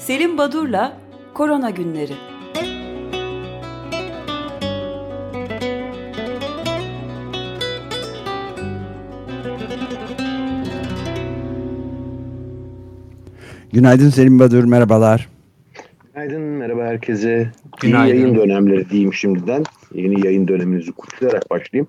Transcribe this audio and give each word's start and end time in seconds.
Selim 0.00 0.38
Badur'la 0.38 0.96
Korona 1.34 1.70
Günleri. 1.70 2.12
Günaydın 13.72 14.08
Selim 14.10 14.38
Badur, 14.38 14.64
merhabalar. 14.64 15.28
Günaydın, 16.14 16.40
merhaba 16.40 16.84
herkese. 16.84 17.50
Günaydın. 17.80 18.14
İyi 18.14 18.20
yayın 18.20 18.34
dönemleri 18.34 18.90
diyeyim 18.90 19.14
şimdiden. 19.14 19.64
Yeni 19.94 20.26
yayın 20.26 20.48
döneminizi 20.48 20.92
kutlayarak 20.92 21.50
başlayayım. 21.50 21.88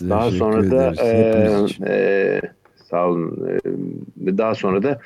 Daha 0.00 0.30
sonra 0.30 0.70
da 0.70 0.94
e, 1.02 1.08
e, 1.88 2.40
sağ 2.90 3.06
olun. 3.06 3.48
E, 4.26 4.38
daha 4.38 4.54
sonra 4.54 4.82
da 4.82 5.00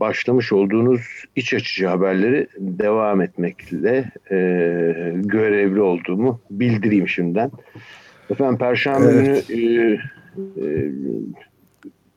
başlamış 0.00 0.52
olduğunuz 0.52 1.24
iç 1.36 1.54
açıcı 1.54 1.86
haberleri 1.86 2.46
devam 2.58 3.20
etmekle 3.20 4.12
e, 4.30 4.36
görevli 5.14 5.80
olduğumu 5.80 6.40
bildireyim 6.50 7.08
şimdiden. 7.08 7.50
Efendim 8.30 8.58
Perşembe 8.58 9.06
evet. 9.10 9.48
günü 9.48 9.60
e, 9.60 9.92
e, 10.64 10.90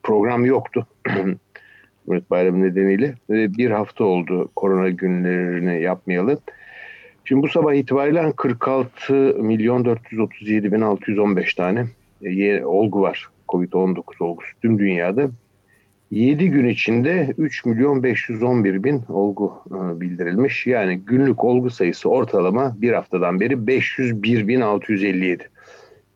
program 0.02 0.44
yoktu. 0.44 0.86
Cumhuriyet 2.04 2.30
Bayramı 2.30 2.62
nedeniyle 2.62 3.14
ve 3.30 3.54
bir 3.54 3.70
hafta 3.70 4.04
oldu 4.04 4.50
korona 4.56 4.88
günlerini 4.88 5.82
yapmayalı. 5.82 6.38
Şimdi 7.24 7.42
bu 7.42 7.48
sabah 7.48 7.74
itibariyle 7.74 8.32
46 8.36 9.14
milyon 9.38 9.84
437 9.84 10.72
bin 10.72 10.80
615 10.80 11.54
tane 11.54 11.86
e, 12.22 12.64
olgu 12.64 13.02
var. 13.02 13.28
Covid-19 13.48 14.24
olgusu 14.24 14.48
tüm 14.62 14.78
dünyada. 14.78 15.30
7 16.14 16.50
gün 16.50 16.68
içinde 16.68 17.34
3 17.38 17.64
milyon 17.64 18.02
511 18.02 18.84
bin 18.84 19.02
olgu 19.08 19.52
e, 19.66 20.00
bildirilmiş. 20.00 20.66
Yani 20.66 20.98
günlük 20.98 21.44
olgu 21.44 21.70
sayısı 21.70 22.08
ortalama 22.08 22.76
bir 22.78 22.92
haftadan 22.92 23.40
beri 23.40 23.66
501 23.66 24.48
bin 24.48 24.60
657. 24.60 25.48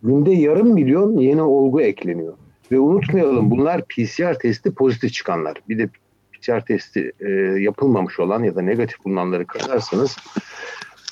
Günde 0.03 0.31
yarım 0.31 0.75
milyon 0.75 1.19
yeni 1.19 1.43
olgu 1.43 1.81
ekleniyor. 1.81 2.35
Ve 2.73 2.79
unutmayalım 2.79 3.51
bunlar 3.51 3.85
PCR 3.85 4.39
testi 4.39 4.75
pozitif 4.75 5.13
çıkanlar. 5.13 5.57
Bir 5.69 5.79
de 5.79 5.89
PCR 6.33 6.61
testi 6.61 7.13
e, 7.21 7.31
yapılmamış 7.61 8.21
olan 8.21 8.43
ya 8.43 8.55
da 8.55 8.63
negatif 8.63 9.05
bulunanları 9.05 9.47
katarsanız 9.47 10.17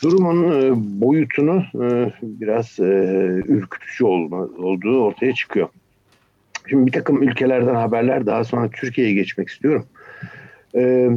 durumun 0.02 0.62
e, 0.62 0.72
boyutunu 1.00 1.62
biraz 2.22 2.78
ürkütücü 3.48 4.04
olduğu 4.04 5.04
ortaya 5.04 5.34
çıkıyor. 5.34 5.68
Şimdi 6.68 6.86
bir 6.86 6.92
takım 6.92 7.22
ülkelerden 7.22 7.74
haberler 7.74 8.26
daha 8.26 8.44
sonra 8.44 8.70
Türkiye'ye 8.70 9.14
geçmek 9.14 9.48
istiyorum. 9.48 9.86
Ee, 10.74 11.10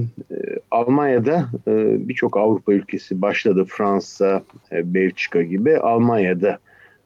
Almanya'da 0.72 1.50
e, 1.68 2.08
birçok 2.08 2.38
Avrupa 2.38 2.74
ülkesi 2.74 3.22
başladı. 3.22 3.66
Fransa, 3.70 4.44
e, 4.72 4.94
Belçika 4.94 5.42
gibi. 5.42 5.78
Almanya'da 5.78 6.60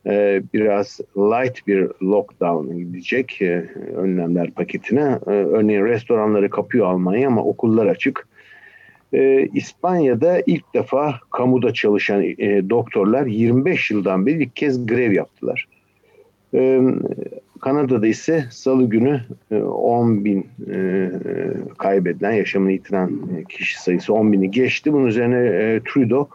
e, 0.05 0.43
biraz 0.53 0.99
light 1.17 1.67
bir 1.67 1.87
lockdown 2.01 2.77
gidecek 2.77 3.41
e, 3.41 3.69
önlemler 3.95 4.51
paketine. 4.51 5.19
E, 5.27 5.29
örneğin 5.29 5.85
restoranları 5.85 6.49
kapıyor 6.49 6.87
Almanya 6.87 7.27
ama 7.27 7.43
okullar 7.43 7.85
açık. 7.85 8.27
E, 9.13 9.47
İspanya'da 9.53 10.41
ilk 10.45 10.73
defa 10.73 11.19
kamuda 11.31 11.73
çalışan 11.73 12.23
e, 12.23 12.69
doktorlar 12.69 13.25
25 13.25 13.91
yıldan 13.91 14.25
beri 14.25 14.43
ilk 14.43 14.55
kez 14.55 14.87
grev 14.87 15.11
yaptılar. 15.11 15.67
E, 16.53 16.81
Kanada'da 17.63 18.07
ise 18.07 18.45
salı 18.51 18.89
günü 18.89 19.21
10 19.51 20.17
e, 20.17 20.23
bin 20.23 20.47
e, 20.71 21.11
kaybedilen, 21.77 22.31
yaşamını 22.31 22.71
yitiren 22.71 23.11
kişi 23.49 23.81
sayısı 23.81 24.13
10 24.13 24.33
bini 24.33 24.51
geçti. 24.51 24.93
Bunun 24.93 25.05
üzerine 25.05 25.37
e, 25.37 25.81
Trudeau 25.85 26.29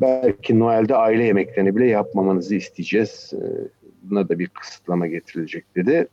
belki 0.00 0.58
Noel'de 0.58 0.96
aile 0.96 1.24
yemeklerini 1.24 1.76
bile 1.76 1.86
yapmamanızı 1.86 2.54
isteyeceğiz. 2.54 3.32
Buna 4.02 4.28
da 4.28 4.38
bir 4.38 4.48
kısıtlama 4.48 5.06
getirilecek 5.06 5.64
dedi. 5.76 6.08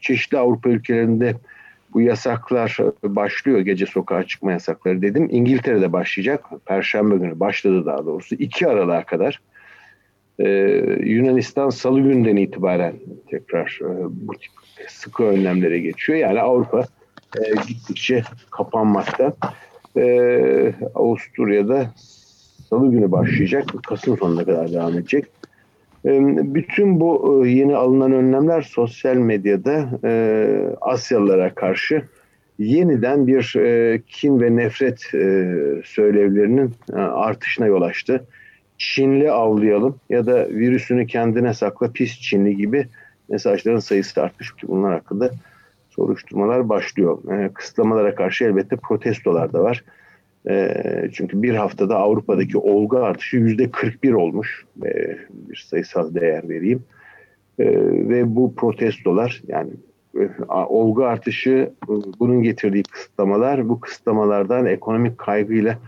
Çeşitli 0.00 0.38
Avrupa 0.38 0.68
ülkelerinde 0.68 1.34
bu 1.94 2.00
yasaklar 2.00 2.78
başlıyor. 3.02 3.58
Gece 3.58 3.86
sokağa 3.86 4.22
çıkma 4.22 4.52
yasakları 4.52 5.02
dedim. 5.02 5.28
İngiltere'de 5.30 5.92
başlayacak. 5.92 6.44
Perşembe 6.64 7.16
günü 7.16 7.40
başladı 7.40 7.86
daha 7.86 8.06
doğrusu. 8.06 8.34
2 8.34 8.68
Aralık'a 8.68 9.04
kadar 9.04 9.40
ee, 10.38 10.48
Yunanistan 11.00 11.70
salı 11.70 12.00
günden 12.00 12.36
itibaren 12.36 12.94
tekrar 13.30 13.80
e, 13.82 13.88
bu 14.10 14.32
tip 14.32 14.50
sıkı 14.88 15.24
önlemlere 15.24 15.78
geçiyor. 15.78 16.18
Yani 16.18 16.40
Avrupa 16.40 16.86
e, 17.36 17.40
gittikçe 17.68 18.22
kapanmakta. 18.50 19.36
E, 19.96 20.74
Avusturya'da 20.94 21.90
salı 22.70 22.90
günü 22.90 23.12
başlayacak. 23.12 23.64
Kasım 23.88 24.18
sonuna 24.18 24.44
kadar 24.44 24.72
devam 24.72 24.92
edecek. 24.92 25.24
E, 26.04 26.20
bütün 26.54 27.00
bu 27.00 27.44
e, 27.46 27.50
yeni 27.50 27.76
alınan 27.76 28.12
önlemler 28.12 28.62
sosyal 28.62 29.16
medyada 29.16 29.88
e, 30.04 30.76
Asyalılara 30.80 31.54
karşı 31.54 32.02
yeniden 32.58 33.26
bir 33.26 33.56
e, 33.56 34.00
kin 34.06 34.40
ve 34.40 34.56
nefret 34.56 35.14
e, 35.14 35.54
söylevlerinin 35.84 36.74
e, 36.92 36.96
artışına 36.96 37.66
yol 37.66 37.82
açtı. 37.82 38.26
Çinli 38.78 39.30
avlayalım 39.30 39.96
ya 40.10 40.26
da 40.26 40.48
virüsünü 40.48 41.06
kendine 41.06 41.54
sakla 41.54 41.92
pis 41.92 42.20
Çinli 42.20 42.56
gibi 42.56 42.88
mesajların 43.28 43.78
sayısı 43.78 44.22
artmış 44.22 44.56
ki 44.56 44.68
bunlar 44.68 44.92
hakkında 44.92 45.30
soruşturmalar 45.90 46.68
başlıyor. 46.68 47.32
E, 47.32 47.52
kısıtlamalara 47.54 48.14
karşı 48.14 48.44
elbette 48.44 48.76
protestolar 48.76 49.52
da 49.52 49.62
var. 49.62 49.84
E, 50.48 50.82
çünkü 51.12 51.42
bir 51.42 51.54
haftada 51.54 51.96
Avrupa'daki 51.96 52.58
olgu 52.58 52.98
artışı 52.98 53.36
yüzde 53.36 53.70
41 53.70 54.12
olmuş. 54.12 54.64
E, 54.84 55.18
bir 55.30 55.66
sayısal 55.70 56.14
değer 56.14 56.48
vereyim. 56.48 56.84
E, 57.58 57.64
ve 58.08 58.36
bu 58.36 58.54
protestolar 58.54 59.42
yani 59.48 59.70
e, 60.20 60.28
olgu 60.48 61.04
artışı 61.04 61.70
bunun 62.20 62.42
getirdiği 62.42 62.82
kısıtlamalar 62.82 63.68
bu 63.68 63.80
kısıtlamalardan 63.80 64.66
ekonomik 64.66 65.18
kaygıyla 65.18 65.78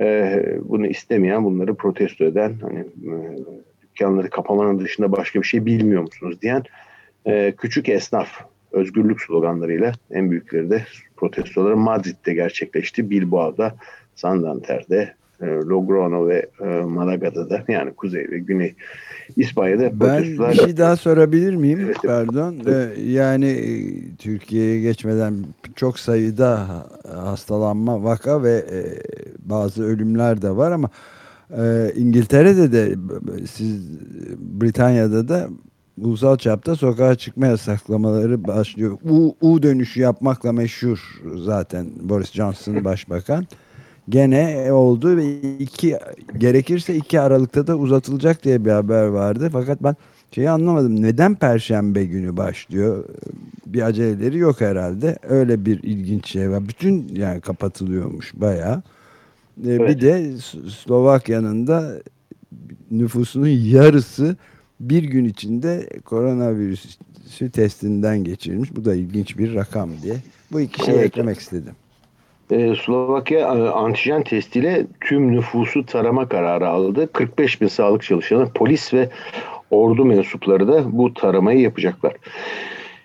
e, 0.00 0.42
bunu 0.62 0.86
istemeyen, 0.86 1.44
bunları 1.44 1.74
protesto 1.74 2.24
eden, 2.24 2.54
hani 2.62 2.78
e, 2.80 3.38
dükkanları 3.82 4.30
kapamanın 4.30 4.80
dışında 4.80 5.12
başka 5.12 5.42
bir 5.42 5.46
şey 5.46 5.66
bilmiyor 5.66 6.02
musunuz 6.02 6.42
diyen 6.42 6.62
e, 7.26 7.54
küçük 7.56 7.88
esnaf 7.88 8.28
özgürlük 8.72 9.20
sloganlarıyla 9.20 9.92
en 10.10 10.30
büyükleri 10.30 10.70
de 10.70 10.84
protestoları 11.16 11.76
Madrid'de 11.76 12.34
gerçekleşti. 12.34 13.10
Bilbao'da, 13.10 13.74
Santander'de, 14.14 15.14
e, 15.40 15.46
Logroño 15.46 16.28
ve 16.28 16.46
e, 16.60 16.84
Malaga'da 16.84 17.50
da 17.50 17.64
yani 17.72 17.92
kuzey 17.92 18.30
ve 18.30 18.38
güney 18.38 18.74
İspanya'da 19.36 20.00
ben 20.00 20.22
bir 20.22 20.54
şey 20.54 20.76
daha 20.76 20.96
sorabilir 20.96 21.56
miyim? 21.56 21.80
Evet, 21.84 21.96
Pardon. 22.06 22.56
Evet. 22.66 22.98
yani 23.06 23.46
e, 23.46 24.16
Türkiye'ye 24.16 24.80
geçmeden 24.80 25.34
çok 25.76 25.98
sayıda 25.98 26.68
hastalanma 27.14 28.04
vaka 28.04 28.42
ve 28.42 28.64
bazı 29.38 29.84
ölümler 29.84 30.42
de 30.42 30.50
var 30.50 30.72
ama 30.72 30.90
İngiltere'de 31.96 32.72
de 32.72 32.94
siz 33.46 34.00
Britanya'da 34.38 35.28
da 35.28 35.48
ulusal 35.98 36.36
çapta 36.36 36.76
sokağa 36.76 37.14
çıkma 37.14 37.46
yasaklamaları 37.46 38.44
başlıyor. 38.44 38.98
U, 39.10 39.36
U 39.40 39.62
dönüşü 39.62 40.00
yapmakla 40.00 40.52
meşhur 40.52 41.22
zaten 41.36 41.86
Boris 42.00 42.32
Johnson 42.32 42.84
başbakan 42.84 43.46
gene 44.10 44.72
oldu 44.72 45.16
ve 45.16 45.40
iki 45.58 45.98
gerekirse 46.38 46.96
iki 46.96 47.20
Aralık'ta 47.20 47.66
da 47.66 47.76
uzatılacak 47.76 48.44
diye 48.44 48.64
bir 48.64 48.70
haber 48.70 49.06
vardı. 49.06 49.48
Fakat 49.52 49.82
ben 49.82 49.96
şeyi 50.34 50.50
anlamadım. 50.50 51.02
Neden 51.02 51.34
Perşembe 51.34 52.04
günü 52.04 52.36
başlıyor? 52.36 53.04
Bir 53.66 53.82
aceleleri 53.82 54.38
yok 54.38 54.60
herhalde. 54.60 55.18
Öyle 55.22 55.64
bir 55.64 55.82
ilginç 55.82 56.28
şey 56.30 56.50
var. 56.50 56.68
Bütün 56.68 57.08
yani 57.14 57.40
kapatılıyormuş 57.40 58.32
bayağı. 58.34 58.82
Ee, 59.66 59.70
evet. 59.70 59.88
Bir 59.88 60.00
de 60.00 60.36
Slovakya'nın 60.70 61.66
da 61.66 62.02
nüfusunun 62.90 63.48
yarısı 63.48 64.36
bir 64.80 65.02
gün 65.02 65.24
içinde 65.24 65.88
koronavirüsü 66.04 67.50
testinden 67.52 68.24
geçirmiş. 68.24 68.76
Bu 68.76 68.84
da 68.84 68.94
ilginç 68.94 69.38
bir 69.38 69.54
rakam 69.54 69.90
diye. 70.02 70.16
Bu 70.52 70.60
iki 70.60 70.84
şeyi 70.84 70.94
evet. 70.94 71.06
eklemek 71.06 71.38
istedim 71.38 71.74
e, 72.50 72.74
Slovakya 72.74 73.38
e, 73.38 73.68
antijen 73.68 74.22
testiyle 74.22 74.86
tüm 75.00 75.32
nüfusu 75.32 75.86
tarama 75.86 76.28
kararı 76.28 76.68
aldı. 76.68 77.12
45 77.12 77.60
bin 77.60 77.68
sağlık 77.68 78.02
çalışanı, 78.02 78.52
polis 78.54 78.94
ve 78.94 79.08
ordu 79.70 80.04
mensupları 80.04 80.68
da 80.68 80.98
bu 80.98 81.14
taramayı 81.14 81.60
yapacaklar. 81.60 82.12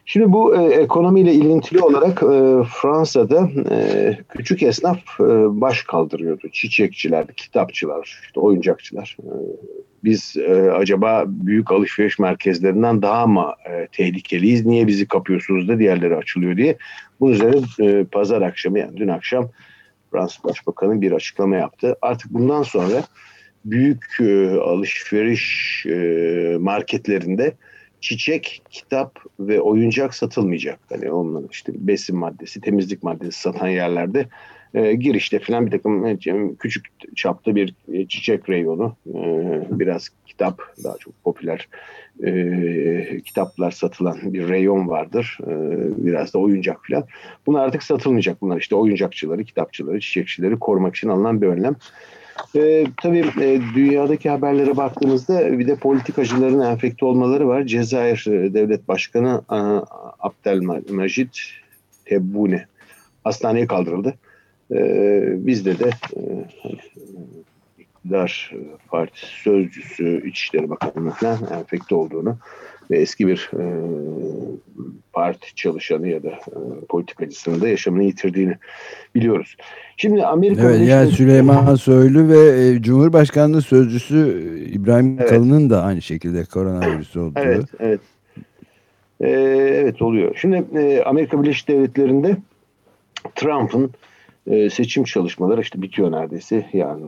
Şimdi 0.05 0.31
bu 0.31 0.55
e, 0.55 0.63
ekonomiyle 0.63 1.33
ilintili 1.33 1.81
olarak 1.81 2.23
e, 2.23 2.63
Fransa'da 2.81 3.49
e, 3.71 4.17
küçük 4.29 4.63
esnaf 4.63 4.97
e, 5.19 5.23
baş 5.61 5.83
kaldırıyordu. 5.83 6.49
Çiçekçiler, 6.51 7.27
kitapçılar, 7.27 8.19
işte 8.23 8.39
oyuncakçılar. 8.39 9.17
E, 9.23 9.31
biz 10.05 10.37
e, 10.37 10.71
acaba 10.71 11.23
büyük 11.27 11.71
alışveriş 11.71 12.19
merkezlerinden 12.19 13.01
daha 13.01 13.27
mı 13.27 13.53
e, 13.69 13.87
tehlikeliyiz? 13.91 14.65
Niye 14.65 14.87
bizi 14.87 15.07
kapıyorsunuz 15.07 15.67
da 15.67 15.79
diğerleri 15.79 16.15
açılıyor 16.15 16.57
diye. 16.57 16.77
Bunun 17.19 17.33
üzerine 17.33 17.61
e, 17.79 18.03
pazar 18.03 18.41
akşamı 18.41 18.79
yani 18.79 18.97
dün 18.97 19.07
akşam 19.07 19.49
Fransız 20.11 20.43
Başbakanı 20.43 21.01
bir 21.01 21.11
açıklama 21.11 21.55
yaptı. 21.55 21.95
Artık 22.01 22.33
bundan 22.33 22.63
sonra 22.63 23.03
büyük 23.65 24.05
e, 24.21 24.49
alışveriş 24.49 25.85
e, 25.85 26.57
marketlerinde 26.59 27.53
çiçek, 28.01 28.61
kitap 28.69 29.19
ve 29.39 29.61
oyuncak 29.61 30.15
satılmayacak. 30.15 30.79
Hani 30.89 31.11
onun 31.11 31.47
işte 31.51 31.71
besin 31.75 32.17
maddesi, 32.17 32.61
temizlik 32.61 33.03
maddesi 33.03 33.39
satan 33.39 33.67
yerlerde 33.67 34.27
e, 34.75 34.95
girişte 34.95 35.39
falan 35.39 35.65
bir 35.65 35.71
takım 35.71 36.05
e, 36.05 36.17
küçük 36.59 36.85
çapta 37.15 37.55
bir 37.55 37.75
e, 37.93 38.07
çiçek 38.07 38.49
reyonu, 38.49 38.95
e, 39.07 39.19
biraz 39.69 40.09
kitap 40.25 40.61
daha 40.83 40.97
çok 40.97 41.23
popüler 41.23 41.67
e, 42.23 43.21
kitaplar 43.25 43.71
satılan 43.71 44.17
bir 44.23 44.47
reyon 44.47 44.87
vardır. 44.87 45.37
E, 45.43 45.51
biraz 46.05 46.33
da 46.33 46.39
oyuncak 46.39 46.77
falan. 46.87 47.05
Bunlar 47.45 47.65
artık 47.65 47.83
satılmayacak. 47.83 48.41
Bunlar 48.41 48.57
işte 48.57 48.75
oyuncakçıları, 48.75 49.43
kitapçıları, 49.43 49.99
çiçekçileri 49.99 50.59
korumak 50.59 50.95
için 50.95 51.09
alınan 51.09 51.41
bir 51.41 51.47
önlem. 51.47 51.75
E, 52.55 52.85
tabii 53.01 53.25
e, 53.41 53.61
dünyadaki 53.75 54.29
haberlere 54.29 54.77
baktığımızda 54.77 55.59
bir 55.59 55.67
de 55.67 55.75
politikacıların 55.75 56.59
enfekte 56.59 57.05
olmaları 57.05 57.47
var. 57.47 57.63
Cezayir 57.63 58.25
e, 58.27 58.53
Devlet 58.53 58.87
Başkanı 58.87 59.41
e, 59.51 59.57
Abdelmajid 60.19 61.33
Tebboune 62.05 62.65
hastaneye 63.23 63.67
kaldırıldı. 63.67 64.13
E, 64.71 65.47
bizde 65.47 65.79
de 65.79 65.89
e, 66.17 66.21
iktidar 67.79 68.53
partisi 68.87 69.25
sözcüsü 69.25 70.27
İçişleri 70.27 70.69
Bakanı 70.69 71.09
falan 71.09 71.39
enfekte 71.59 71.95
olduğunu 71.95 72.37
ve 72.91 72.97
eski 72.97 73.27
bir 73.27 73.51
e, 73.53 73.63
parti 75.13 75.55
çalışanı 75.55 76.07
ya 76.07 76.23
da 76.23 76.29
e, 76.29 76.59
politikacısının 76.89 77.61
da 77.61 77.67
yaşamını 77.67 78.03
yitirdiğini 78.03 78.55
biliyoruz. 79.15 79.55
Şimdi 79.97 80.25
Amerika 80.25 80.71
Evet 80.71 80.87
yani 80.87 81.11
Süleyman 81.11 81.75
Soylu 81.75 82.29
ve 82.29 82.67
e, 82.67 82.81
Cumhurbaşkanlığı 82.81 83.61
sözcüsü 83.61 84.49
İbrahim 84.71 85.17
evet. 85.19 85.29
Kalın'ın 85.29 85.69
da 85.69 85.83
aynı 85.83 86.01
şekilde 86.01 86.45
koronavirüs 86.45 87.15
olduğu. 87.15 87.39
Evet, 87.39 87.65
evet. 87.79 87.99
Ee, 89.21 89.29
evet 89.83 90.01
oluyor. 90.01 90.35
Şimdi 90.41 90.65
e, 90.79 91.03
Amerika 91.03 91.43
Birleşik 91.43 91.67
Devletleri'nde 91.67 92.37
Trump'ın 93.35 93.91
e, 94.47 94.69
seçim 94.69 95.03
çalışmaları 95.03 95.61
işte 95.61 95.81
bitiyor 95.81 96.11
neredeyse. 96.11 96.65
Yani 96.73 97.01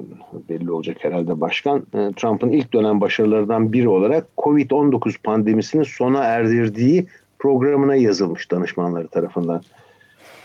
belli 0.50 0.72
olacak 0.72 0.98
herhalde 1.00 1.42
başkan. 1.42 1.80
E, 1.80 2.12
Trump'ın 2.16 2.50
ilk 2.50 2.74
dönem 2.74 3.02
başarılarından 3.02 3.74
biri 3.74 3.90
olarak 3.90 4.28
Covid-19 4.38 5.22
pandemisini 5.24 5.86
sona 5.86 6.24
erdirdiği 6.24 7.08
programına 7.40 7.96
yazılmış 7.96 8.52
danışmanları 8.52 9.08
tarafından. 9.08 9.62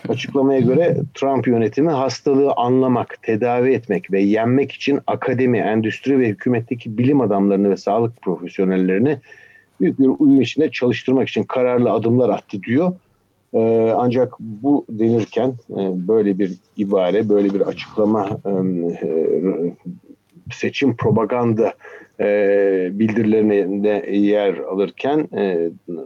Açıklamaya 0.08 0.60
göre 0.60 0.96
Trump 1.14 1.48
yönetimi 1.48 1.90
hastalığı 1.90 2.52
anlamak, 2.52 3.22
tedavi 3.22 3.72
etmek 3.72 4.12
ve 4.12 4.20
yenmek 4.20 4.72
için 4.72 5.00
akademi, 5.06 5.58
endüstri 5.58 6.18
ve 6.18 6.28
hükümetteki 6.28 6.98
bilim 6.98 7.20
adamlarını 7.20 7.70
ve 7.70 7.76
sağlık 7.76 8.22
profesyonellerini 8.22 9.18
büyük 9.80 9.98
bir 9.98 10.06
uyum 10.18 10.40
içinde 10.40 10.70
çalıştırmak 10.70 11.28
için 11.28 11.42
kararlı 11.42 11.90
adımlar 11.90 12.28
attı 12.28 12.62
diyor. 12.62 12.92
Ee, 13.54 13.92
ancak 13.96 14.40
bu 14.40 14.86
denirken 14.88 15.48
e, 15.70 16.08
böyle 16.08 16.38
bir 16.38 16.52
ibare, 16.76 17.28
böyle 17.28 17.54
bir 17.54 17.60
açıklama 17.60 18.40
e, 18.44 18.50
e, 19.06 19.42
seçim 20.52 20.96
propaganda 20.96 21.74
bildirilerine 22.98 24.16
yer 24.16 24.54
alırken 24.54 25.28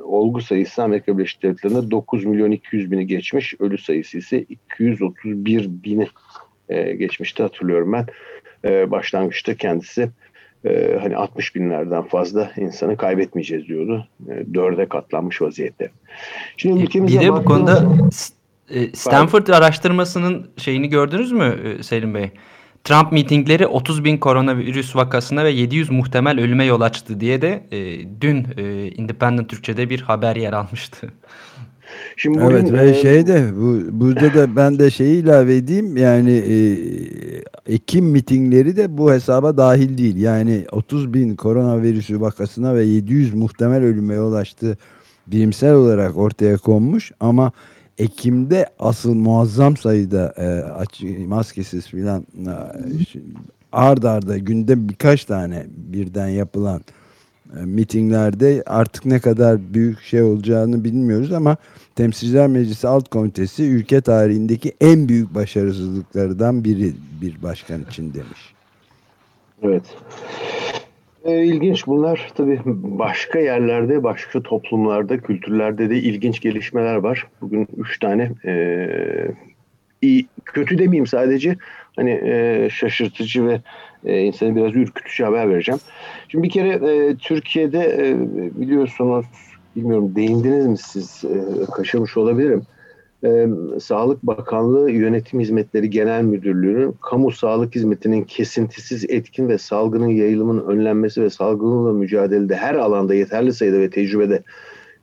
olgu 0.05 0.41
sayısı 0.41 0.83
Amerika 0.83 1.19
Birleşik 1.19 1.43
Devletleri'nde 1.43 1.91
9 1.91 2.25
milyon 2.25 2.51
200 2.51 2.91
bini 2.91 3.07
geçmiş. 3.07 3.55
Ölü 3.61 3.79
sayısı 3.79 4.19
ise 4.19 4.43
231 4.43 5.69
bini 5.85 6.07
geçmişti 6.99 7.43
hatırlıyorum 7.43 7.93
ben. 7.93 8.07
başlangıçta 8.91 9.55
kendisi 9.55 10.09
e, 10.67 10.99
hani 11.03 11.17
60 11.17 11.55
binlerden 11.55 12.03
fazla 12.03 12.51
insanı 12.57 12.97
kaybetmeyeceğiz 12.97 13.67
diyordu. 13.67 14.09
E, 14.29 14.55
dörde 14.55 14.89
katlanmış 14.89 15.43
vaziyette. 15.43 15.91
Şimdi 16.57 16.83
ülkemize 16.83 17.21
bir 17.21 17.27
de 17.27 17.33
bu 17.33 17.45
konuda 17.45 17.85
e, 18.71 18.93
Stanford 18.93 19.47
araştırmasının 19.47 20.51
şeyini 20.57 20.89
gördünüz 20.89 21.33
mü 21.33 21.59
e, 21.65 21.83
Selim 21.83 22.15
Bey? 22.15 22.31
Trump 22.85 23.13
mitingleri 23.13 23.67
30 23.67 24.05
bin 24.05 24.19
koronavirüs 24.19 24.97
vakasına 24.97 25.45
ve 25.45 25.51
700 25.51 25.91
muhtemel 25.91 26.41
ölüme 26.41 26.65
yol 26.65 26.81
açtı 26.81 27.21
diye 27.21 27.43
de 27.43 27.63
e, 27.71 27.79
dün 28.21 28.47
e, 28.57 28.89
Independent 28.91 29.49
Türkçe'de 29.49 29.91
bir 29.91 30.01
haber 30.01 30.37
yer 30.37 30.53
almıştı. 30.53 31.13
Şimdi 32.17 32.41
bugün, 32.41 32.57
evet 32.57 32.73
ve 32.73 32.91
e, 32.91 32.95
şey 32.95 33.27
de 33.27 33.45
bu, 33.57 34.01
burada 34.01 34.35
da 34.35 34.57
ben 34.57 34.79
de 34.79 34.91
şeyi 34.91 35.23
ilave 35.23 35.57
edeyim 35.57 35.97
yani 35.97 36.33
e, 36.33 36.57
Ekim 37.67 38.05
mitingleri 38.05 38.77
de 38.77 38.99
bu 38.99 39.13
hesaba 39.13 39.57
dahil 39.57 39.99
değil. 39.99 40.17
Yani 40.17 40.65
30 40.73 41.15
bin 41.15 41.37
koronavirüsü 41.37 42.21
vakasına 42.21 42.75
ve 42.75 42.85
700 42.85 43.35
muhtemel 43.35 43.83
ölüme 43.83 44.21
ulaştı 44.21 44.79
bilimsel 45.27 45.75
olarak 45.75 46.17
ortaya 46.17 46.57
konmuş 46.57 47.13
ama 47.21 47.53
Ekim'de 47.99 48.67
asıl 48.79 49.15
muazzam 49.15 49.77
sayıda 49.77 50.35
e, 50.37 50.47
açık, 50.63 51.29
maskesiz 51.29 51.87
filan 51.87 52.27
e, 52.47 52.53
ard 53.73 54.03
arda 54.03 54.39
günde 54.39 54.89
birkaç 54.89 55.25
tane 55.25 55.67
birden 55.77 56.29
yapılan 56.29 56.81
e, 57.61 57.65
mitinglerde 57.65 58.63
artık 58.67 59.05
ne 59.05 59.19
kadar 59.19 59.75
büyük 59.75 60.03
şey 60.03 60.23
olacağını 60.23 60.85
bilmiyoruz 60.85 61.33
ama 61.33 61.57
Temsilciler 61.97 62.47
Meclisi 62.47 62.89
Alt 62.89 63.09
Komitesi 63.09 63.65
ülke 63.65 64.01
tarihindeki 64.01 64.73
en 64.81 65.09
büyük 65.09 65.35
başarısızlıklardan 65.35 66.65
biri 66.65 66.93
bir 67.23 67.43
başkan 67.43 67.83
için 67.91 68.15
demiş. 68.15 68.55
Evet. 69.63 69.83
E, 71.25 71.45
ilginç 71.45 71.87
bunlar 71.87 72.33
tabii 72.35 72.61
başka 72.99 73.39
yerlerde, 73.39 74.03
başka 74.03 74.43
toplumlarda, 74.43 75.21
kültürlerde 75.21 75.91
de 75.91 75.97
ilginç 75.97 76.41
gelişmeler 76.41 76.97
var. 76.97 77.27
Bugün 77.41 77.69
üç 77.77 77.99
tane 77.99 78.31
e, 78.45 78.89
iyi, 80.03 80.27
kötü 80.45 80.79
demeyeyim 80.79 81.07
sadece 81.07 81.57
hani 81.97 82.21
e, 82.25 82.69
şaşırtıcı 82.73 83.47
ve 83.47 83.61
e, 84.05 84.21
insanı 84.21 84.57
biraz 84.57 84.75
ürkütücü 84.75 85.25
haber 85.25 85.51
vereceğim. 85.51 85.81
Şimdi 86.29 86.45
bir 86.45 86.51
kere 86.51 86.69
e, 86.69 87.17
Türkiye'de 87.17 87.81
e, 87.81 88.17
biliyorsunuz 88.61 89.27
bilmiyorum 89.77 90.13
değindiniz 90.17 90.67
mi 90.67 90.79
siz 90.79 91.25
e, 91.25 91.65
kaşımış 91.73 92.17
olabilirim. 92.17 92.63
E, 93.25 93.47
Sağlık 93.81 94.23
Bakanlığı 94.23 94.91
Yönetim 94.91 95.41
Hizmetleri 95.41 95.91
Genel 95.91 96.23
Müdürlüğü'nün 96.23 96.95
kamu 97.03 97.31
sağlık 97.31 97.75
hizmetinin 97.75 98.25
kesintisiz 98.25 99.05
etkin 99.09 99.49
ve 99.49 99.59
salgının 99.59 100.09
yayılımının 100.09 100.67
önlenmesi 100.67 101.23
ve 101.23 101.31
salgınla 101.31 101.93
mücadelede 101.93 102.57
her 102.57 102.75
alanda 102.75 103.15
yeterli 103.15 103.53
sayıda 103.53 103.79
ve 103.79 103.91
tecrübede 103.91 104.43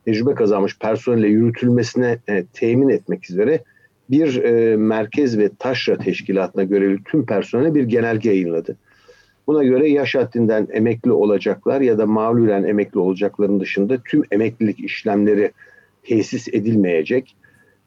tecrübe 0.06 0.34
kazanmış 0.34 0.80
personelle 0.80 1.27
yürütülmesine 1.27 2.18
e, 2.27 2.46
temin 2.46 2.89
etmek 2.89 3.30
üzere 3.30 3.63
bir 4.10 4.44
e, 4.44 4.77
merkez 4.77 5.38
ve 5.38 5.50
taşra 5.60 5.98
teşkilatına 5.98 6.63
görevli 6.63 7.03
tüm 7.03 7.25
personele 7.25 7.75
bir 7.75 7.84
genelge 7.84 8.30
yayınladı. 8.30 8.77
Buna 9.48 9.64
göre 9.64 9.90
yaş 9.90 10.16
haddinden 10.16 10.68
emekli 10.72 11.12
olacaklar 11.12 11.82
ya 11.82 11.98
da 11.98 12.06
mağlulen 12.06 12.64
emekli 12.64 13.00
olacakların 13.00 13.60
dışında 13.60 13.98
tüm 14.06 14.24
emeklilik 14.32 14.80
işlemleri 14.80 15.52
tesis 16.04 16.48
edilmeyecek. 16.48 17.36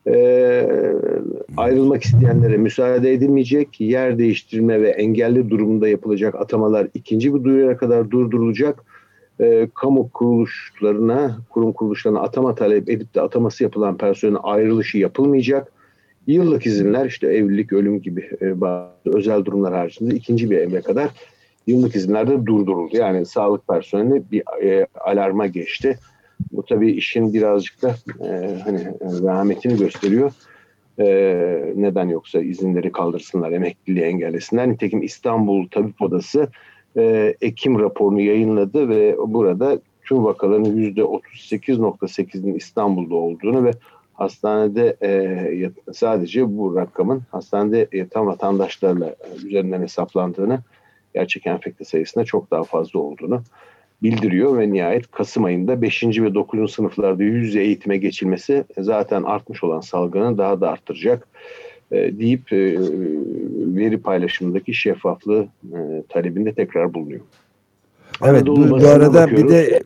Ee, 0.06 0.66
ayrılmak 1.56 2.02
isteyenlere 2.02 2.56
müsaade 2.56 3.12
edilmeyecek. 3.12 3.80
Yer 3.80 4.18
değiştirme 4.18 4.82
ve 4.82 4.88
engelli 4.88 5.50
durumunda 5.50 5.88
yapılacak 5.88 6.34
atamalar 6.34 6.88
ikinci 6.94 7.34
bir 7.34 7.44
duyuya 7.44 7.76
kadar 7.76 8.10
durdurulacak. 8.10 8.84
Ee, 9.40 9.68
kamu 9.74 10.10
kuruluşlarına, 10.10 11.38
kurum 11.50 11.72
kuruluşlarına 11.72 12.20
atama 12.20 12.54
talep 12.54 12.88
edip 12.88 13.14
de 13.14 13.20
ataması 13.20 13.62
yapılan 13.62 13.96
personelin 13.96 14.38
ayrılışı 14.42 14.98
yapılmayacak. 14.98 15.72
Yıllık 16.26 16.66
izinler 16.66 17.06
işte 17.06 17.26
evlilik, 17.26 17.72
ölüm 17.72 18.02
gibi 18.02 18.30
e, 18.40 18.60
bazı 18.60 18.90
özel 19.04 19.44
durumlar 19.44 19.74
haricinde 19.74 20.14
ikinci 20.14 20.50
bir 20.50 20.58
emre 20.58 20.80
kadar 20.80 21.10
yıllık 21.66 21.96
izinlerde 21.96 22.46
durduruldu. 22.46 22.96
Yani 22.96 23.26
sağlık 23.26 23.68
personeli 23.68 24.22
bir 24.32 24.42
e, 24.62 24.86
alarma 25.00 25.46
geçti. 25.46 25.98
Bu 26.52 26.64
tabii 26.64 26.92
işin 26.92 27.34
birazcık 27.34 27.82
da 27.82 27.94
e, 28.20 28.58
hani 28.64 28.80
rahmetini 29.00 29.78
gösteriyor. 29.78 30.32
E, 30.98 31.06
neden 31.76 32.08
yoksa 32.08 32.40
izinleri 32.40 32.92
kaldırsınlar, 32.92 33.52
emekliliği 33.52 34.04
engellesinler. 34.04 34.68
Nitekim 34.68 35.02
İstanbul 35.02 35.68
Tabip 35.68 36.02
Odası 36.02 36.48
e, 36.96 37.34
Ekim 37.40 37.78
raporunu 37.78 38.20
yayınladı 38.20 38.88
ve 38.88 39.16
burada 39.26 39.78
tüm 40.04 40.24
vakaların 40.24 40.64
%38.8'inin 40.64 42.54
İstanbul'da 42.54 43.14
olduğunu 43.14 43.64
ve 43.64 43.70
hastanede 44.14 44.96
e, 45.02 45.70
sadece 45.92 46.56
bu 46.58 46.76
rakamın 46.76 47.22
hastanede 47.30 47.88
yatan 47.92 48.26
vatandaşlarla 48.26 49.16
üzerinden 49.44 49.82
hesaplandığını 49.82 50.60
gerçek 51.16 51.46
enfekte 51.46 51.84
sayısına 51.84 52.24
çok 52.24 52.50
daha 52.50 52.64
fazla 52.64 53.00
olduğunu 53.00 53.42
bildiriyor 54.02 54.58
ve 54.58 54.72
nihayet 54.72 55.10
Kasım 55.10 55.44
ayında 55.44 55.82
5. 55.82 56.02
ve 56.04 56.34
9. 56.34 56.72
sınıflarda 56.72 57.22
yüz 57.22 57.46
yüze 57.46 57.60
eğitime 57.60 57.96
geçilmesi 57.96 58.64
zaten 58.78 59.22
artmış 59.22 59.64
olan 59.64 59.80
salgını 59.80 60.38
daha 60.38 60.60
da 60.60 60.70
arttıracak 60.70 61.28
e, 61.92 62.18
deyip 62.18 62.52
e, 62.52 62.76
veri 63.76 63.98
paylaşımındaki 63.98 64.74
şeffaflığı 64.74 65.48
e, 65.72 66.02
talebinde 66.08 66.52
tekrar 66.52 66.94
bulunuyor. 66.94 67.20
Evet 68.24 68.46
bu, 68.46 68.70
bu 68.70 68.88
arada 68.88 69.30
bir 69.30 69.48
de 69.48 69.80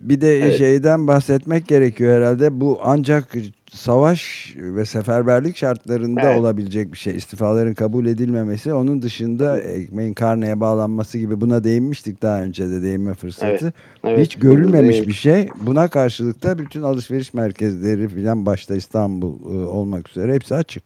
bir 0.00 0.20
de 0.20 0.38
evet. 0.38 0.58
şeyden 0.58 1.06
bahsetmek 1.06 1.68
gerekiyor 1.68 2.16
herhalde. 2.16 2.60
Bu 2.60 2.80
ancak 2.82 3.34
savaş 3.72 4.52
ve 4.56 4.84
seferberlik 4.84 5.56
şartlarında 5.56 6.20
evet. 6.20 6.40
olabilecek 6.40 6.92
bir 6.92 6.98
şey. 6.98 7.16
İstifaların 7.16 7.74
kabul 7.74 8.06
edilmemesi, 8.06 8.74
onun 8.74 9.02
dışında 9.02 9.60
ekmeğin 9.60 10.14
karneye 10.14 10.60
bağlanması 10.60 11.18
gibi 11.18 11.40
buna 11.40 11.64
değinmiştik 11.64 12.22
daha 12.22 12.42
önce 12.42 12.70
de 12.70 12.82
değinme 12.82 13.14
fırsatı. 13.14 13.64
Evet. 13.64 13.74
Evet. 14.04 14.26
Hiç 14.26 14.36
görülmemiş 14.36 14.96
evet. 14.96 15.08
bir 15.08 15.12
şey. 15.12 15.48
Buna 15.60 15.88
karşılık 15.88 16.42
da 16.42 16.58
bütün 16.58 16.82
alışveriş 16.82 17.34
merkezleri 17.34 18.08
filan 18.08 18.46
başta 18.46 18.76
İstanbul 18.76 19.34
e, 19.54 19.66
olmak 19.66 20.08
üzere 20.08 20.34
hepsi 20.34 20.54
açık. 20.54 20.82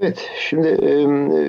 Evet, 0.00 0.18
şimdi 0.48 0.78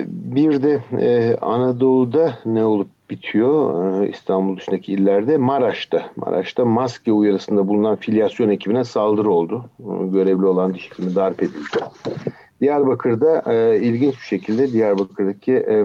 bir 0.08 0.62
de 0.62 0.82
e, 1.00 1.36
Anadolu'da 1.36 2.38
ne 2.46 2.64
olup 2.64 2.88
bitiyor 3.12 4.02
e, 4.02 4.08
İstanbul 4.08 4.56
dışındaki 4.56 4.92
illerde 4.92 5.36
Maraş'ta. 5.36 6.10
Maraş'ta 6.16 6.64
maske 6.64 7.12
uyarısında 7.12 7.68
bulunan 7.68 7.96
filyasyon 7.96 8.48
ekibine 8.48 8.84
saldırı 8.84 9.30
oldu. 9.30 9.64
E, 9.80 10.06
görevli 10.06 10.46
olan 10.46 10.74
diş 10.74 10.90
hekimi 10.90 11.14
darp 11.14 11.42
edildi. 11.42 11.78
Diyarbakır'da 12.60 13.52
e, 13.52 13.80
ilginç 13.80 14.14
bir 14.14 14.26
şekilde 14.26 14.72
Diyarbakır'daki 14.72 15.52
e, 15.52 15.76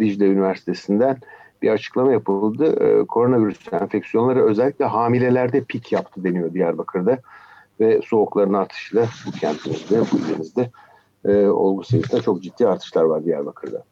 Dicle 0.00 0.26
Üniversitesi'nden 0.26 1.16
bir 1.62 1.70
açıklama 1.70 2.12
yapıldı. 2.12 2.84
E, 2.84 3.06
koronavirüs 3.06 3.72
enfeksiyonları 3.72 4.44
özellikle 4.44 4.84
hamilelerde 4.84 5.64
pik 5.64 5.92
yaptı 5.92 6.24
deniyor 6.24 6.54
Diyarbakır'da. 6.54 7.18
Ve 7.80 8.00
soğukların 8.04 8.54
artışıyla 8.54 9.06
bu 9.26 9.30
kentimizde, 9.30 10.00
bu 10.00 10.18
ilimizde 10.18 10.70
olgu 11.50 11.84
sayısında 11.84 12.22
çok 12.22 12.42
ciddi 12.42 12.68
artışlar 12.68 13.04
var 13.04 13.24
Diyarbakır'da 13.24 13.82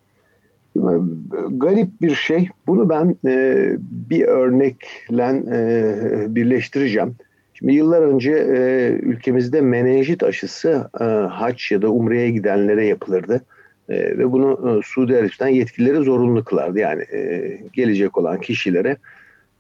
garip 1.50 1.88
bir 2.02 2.14
şey. 2.14 2.48
Bunu 2.66 2.88
ben 2.88 3.16
e, 3.26 3.66
bir 3.80 4.24
örnekle 4.24 5.42
e, 5.52 6.34
birleştireceğim. 6.34 7.14
Şimdi 7.54 7.74
yıllar 7.74 8.02
önce 8.02 8.32
e, 8.32 8.90
ülkemizde 9.02 9.60
menenjit 9.60 10.22
aşısı 10.22 10.90
e, 11.00 11.04
haç 11.04 11.72
ya 11.72 11.82
da 11.82 11.88
umreye 11.88 12.30
gidenlere 12.30 12.86
yapılırdı. 12.86 13.40
E, 13.88 14.18
ve 14.18 14.32
bunu 14.32 14.78
e, 14.78 14.82
Suudi 14.84 15.16
Arabistan 15.16 15.48
yetkilileri 15.48 15.96
zorunlu 15.96 16.44
kılardı. 16.44 16.78
Yani 16.78 17.02
e, 17.02 17.58
gelecek 17.72 18.18
olan 18.18 18.40
kişilere 18.40 18.96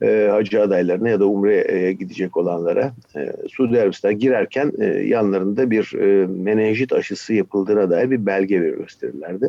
e, 0.02 0.28
hacı 0.30 0.62
adaylarına 0.62 1.08
ya 1.08 1.20
da 1.20 1.26
umreye 1.26 1.92
gidecek 1.92 2.36
olanlara 2.36 2.92
e, 3.16 3.32
Suudi 3.48 3.80
Arabistan 3.80 4.18
girerken 4.18 4.72
e, 4.78 4.84
yanlarında 4.84 5.70
bir 5.70 5.94
e, 5.94 6.26
menenjit 6.26 6.92
aşısı 6.92 7.34
yapıldığına 7.34 7.90
dair 7.90 8.10
bir 8.10 8.26
belge 8.26 8.56
gösterirlerdi. 8.58 9.48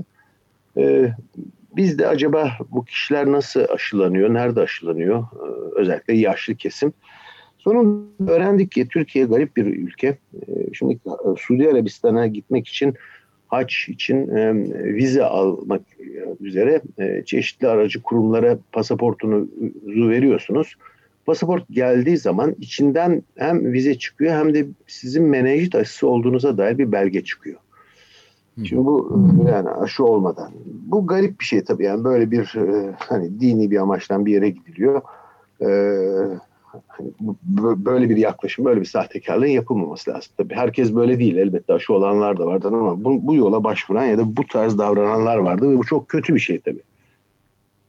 E, 0.77 1.11
biz 1.75 1.99
de 1.99 2.07
acaba 2.07 2.51
bu 2.71 2.85
kişiler 2.85 3.31
nasıl 3.31 3.65
aşılanıyor, 3.69 4.33
nerede 4.33 4.61
aşılanıyor? 4.61 5.19
Ee, 5.19 5.79
özellikle 5.79 6.13
yaşlı 6.13 6.55
kesim. 6.55 6.93
Sonunda 7.57 8.31
öğrendik 8.33 8.71
ki 8.71 8.87
Türkiye 8.87 9.25
garip 9.25 9.57
bir 9.57 9.65
ülke. 9.65 10.07
Ee, 10.07 10.73
şimdi 10.73 10.93
e, 10.93 11.37
Suudi 11.37 11.69
Arabistan'a 11.69 12.27
gitmek 12.27 12.67
için 12.67 12.93
haç 13.47 13.89
için 13.89 14.27
e, 14.35 14.53
vize 14.93 15.23
almak 15.23 15.81
üzere 16.39 16.81
e, 16.99 17.23
çeşitli 17.25 17.67
aracı 17.67 18.01
kurumlara 18.01 18.57
pasaportunuzu 18.71 20.09
veriyorsunuz. 20.09 20.75
Pasaport 21.25 21.63
geldiği 21.69 22.17
zaman 22.17 22.55
içinden 22.59 23.23
hem 23.35 23.73
vize 23.73 23.97
çıkıyor 23.97 24.33
hem 24.33 24.53
de 24.53 24.65
sizin 24.87 25.23
menenjit 25.23 25.75
aşısı 25.75 26.07
olduğunuza 26.07 26.57
dair 26.57 26.77
bir 26.77 26.91
belge 26.91 27.23
çıkıyor. 27.23 27.59
Şimdi 28.63 28.85
bu 28.85 29.25
yani 29.49 29.69
aşı 29.69 30.05
olmadan. 30.05 30.51
Bu 30.65 31.07
garip 31.07 31.39
bir 31.39 31.45
şey 31.45 31.63
tabii 31.63 31.83
yani 31.83 32.03
böyle 32.03 32.31
bir 32.31 32.55
e, 32.55 32.95
hani 32.99 33.39
dini 33.39 33.71
bir 33.71 33.77
amaçtan 33.77 34.25
bir 34.25 34.33
yere 34.33 34.49
gidiliyor. 34.49 35.01
Ee, 35.61 35.65
hani 36.87 37.11
böyle 37.85 38.09
bir 38.09 38.17
yaklaşım, 38.17 38.65
böyle 38.65 38.81
bir 38.81 38.85
sahtekarlığın 38.85 39.45
yapılmaması 39.45 40.11
lazım. 40.11 40.31
Tabii 40.37 40.55
herkes 40.55 40.95
böyle 40.95 41.19
değil. 41.19 41.35
Elbette 41.37 41.73
aşı 41.73 41.93
olanlar 41.93 42.39
da 42.39 42.45
vardır 42.45 42.73
ama 42.73 43.03
bu, 43.03 43.27
bu 43.27 43.35
yola 43.35 43.63
başvuran 43.63 44.05
ya 44.05 44.17
da 44.17 44.37
bu 44.37 44.47
tarz 44.47 44.77
davrananlar 44.77 45.37
vardı 45.37 45.69
ve 45.69 45.77
bu 45.77 45.83
çok 45.83 46.09
kötü 46.09 46.35
bir 46.35 46.39
şey 46.39 46.59
tabii. 46.59 46.81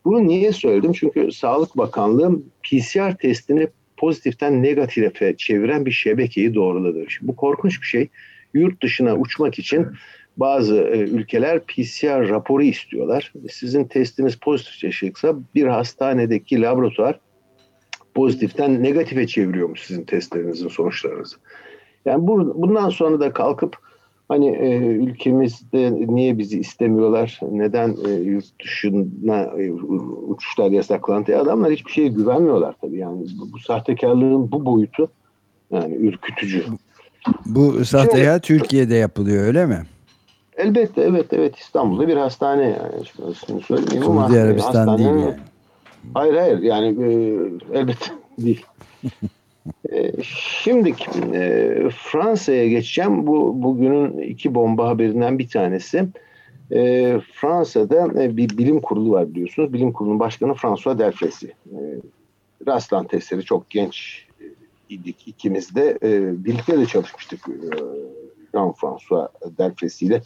Bunu 0.05 0.27
niye 0.27 0.53
söyledim? 0.53 0.93
Çünkü 0.93 1.33
Sağlık 1.33 1.77
Bakanlığı 1.77 2.39
PCR 2.63 3.17
testini 3.17 3.69
pozitiften 3.97 4.63
negatife 4.63 5.37
çeviren 5.37 5.87
bir 5.87 5.91
şebekeyi 5.91 6.55
doğruladı. 6.55 7.05
Şimdi 7.09 7.29
bu 7.29 7.37
korkunç 7.37 7.83
bir 7.83 7.87
şey. 7.87 8.09
Yurt 8.55 8.83
dışına 8.83 9.17
uçmak 9.17 9.59
için 9.59 9.87
bazı 10.37 10.77
e, 10.77 10.99
ülkeler 10.99 11.61
PCR 11.61 12.29
raporu 12.29 12.63
istiyorlar. 12.63 13.33
Sizin 13.51 13.85
testiniz 13.85 14.37
pozitif 14.37 14.93
çıksa 14.93 15.35
bir 15.55 15.67
hastanedeki 15.67 16.63
laboratuvar 16.63 17.21
pozitiften 18.15 18.83
negatife 18.83 19.27
çeviriyormuş 19.27 19.87
sizin 19.87 20.05
testlerinizin 20.05 20.69
sonuçlarınızı. 20.69 21.37
Yani 22.05 22.27
bu, 22.27 22.63
bundan 22.63 22.91
sonra 22.91 23.21
da 23.21 23.33
kalkıp 23.33 23.77
hani 24.29 24.49
e, 24.49 24.77
ülkemizde 24.77 25.93
niye 25.93 26.39
bizi 26.39 26.61
istemiyorlar, 26.61 27.41
neden 27.51 27.97
e, 28.09 28.11
yurt 28.11 28.45
dışına 28.65 29.43
e, 29.43 29.73
uçuşlar 30.29 30.71
yasaklandı? 30.71 31.39
Adamlar 31.39 31.73
hiçbir 31.73 31.91
şeye 31.91 32.09
güvenmiyorlar 32.09 32.75
tabii. 32.81 32.99
Yani 32.99 33.27
bu, 33.41 33.53
bu 33.53 33.59
sahtekarlığın 33.59 34.53
bu 34.53 34.65
boyutu 34.65 35.09
yani 35.71 35.95
ürkütücü. 35.95 36.65
Bu 37.47 37.85
sahtekar 37.85 38.41
Türkiye'de 38.41 38.95
yapılıyor 38.95 39.47
öyle 39.47 39.67
mi? 39.67 39.83
Elbette 40.57 41.03
evet 41.03 41.33
evet 41.33 41.57
İstanbul'da 41.57 42.09
bir 42.09 42.17
hastane 42.17 42.65
yani 42.65 43.07
şimdi 43.47 43.63
söyleyeyim 43.63 44.05
ama 44.07 44.27
Suudi 44.27 44.41
Arabistan 44.41 44.99
değil 44.99 45.09
yani. 45.09 45.35
Hayır 46.15 46.35
hayır 46.35 46.59
yani 46.59 46.87
e, 46.87 47.09
elbette 47.79 48.07
değil. 48.39 48.67
e, 49.93 50.13
şimdi 50.23 50.95
e, 51.33 51.91
Fransa'ya 51.91 52.69
geçeceğim. 52.69 53.27
Bu 53.27 53.63
bugünün 53.63 54.19
iki 54.19 54.55
bomba 54.55 54.89
haberinden 54.89 55.39
bir 55.39 55.49
tanesi. 55.49 56.09
E, 56.73 57.13
Fransa'da 57.33 58.23
e, 58.23 58.37
bir 58.37 58.59
bilim 58.59 58.81
kurulu 58.81 59.11
var 59.11 59.35
biliyorsunuz. 59.35 59.73
Bilim 59.73 59.93
kurulunun 59.93 60.21
başkanı 60.21 60.55
François 60.55 60.99
Delfesi. 60.99 61.47
E, 61.47 61.79
rastlan 62.67 63.07
testleri 63.07 63.45
çok 63.45 63.71
genç 63.71 64.27
idik 64.89 65.29
ikimiz 65.29 65.75
de. 65.75 65.99
E, 66.03 66.45
birlikte 66.45 66.79
de 66.79 66.87
çalışmıştık. 66.87 67.41
E, 67.49 67.67
Jean-François 68.57 69.29
Delfesi 69.59 70.07
ile 70.07 70.23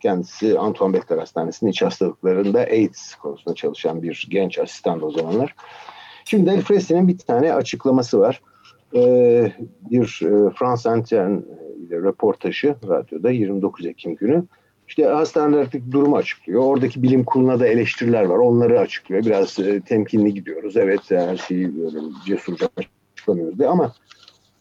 kendisi 0.00 0.58
Antoine 0.58 0.94
Bector 0.94 1.18
Hastanesi'nin 1.18 1.70
iç 1.70 1.82
hastalıklarında 1.82 2.60
AIDS 2.60 3.14
konusunda 3.14 3.54
çalışan 3.54 4.02
bir 4.02 4.26
genç 4.30 4.58
asistan 4.58 5.04
o 5.04 5.10
zamanlar. 5.10 5.54
Şimdi 6.24 6.50
Delfresi'nin 6.50 7.08
bir 7.08 7.18
tane 7.18 7.54
açıklaması 7.54 8.20
var. 8.20 8.42
Ee, 8.94 9.52
bir 9.90 10.20
e, 10.22 10.50
France 10.50 10.90
Antenne 10.90 11.40
ile 11.86 11.96
röportajı 11.96 12.76
radyoda 12.88 13.30
29 13.30 13.86
Ekim 13.86 14.16
günü. 14.16 14.44
İşte 14.88 15.04
hastanelerdeki 15.04 15.92
durumu 15.92 16.16
açıklıyor. 16.16 16.62
Oradaki 16.62 17.02
bilim 17.02 17.24
kuruluna 17.24 17.60
da 17.60 17.66
eleştiriler 17.66 18.24
var. 18.24 18.38
Onları 18.38 18.80
açıklıyor. 18.80 19.24
Biraz 19.24 19.58
e, 19.58 19.80
temkinli 19.80 20.34
gidiyoruz. 20.34 20.76
Evet 20.76 21.00
her 21.10 21.36
şeyi 21.36 21.80
böyle 21.80 21.98
cesurca 22.26 22.68
açıklamıyoruz 22.76 23.58
diye. 23.58 23.68
Ama 23.68 23.92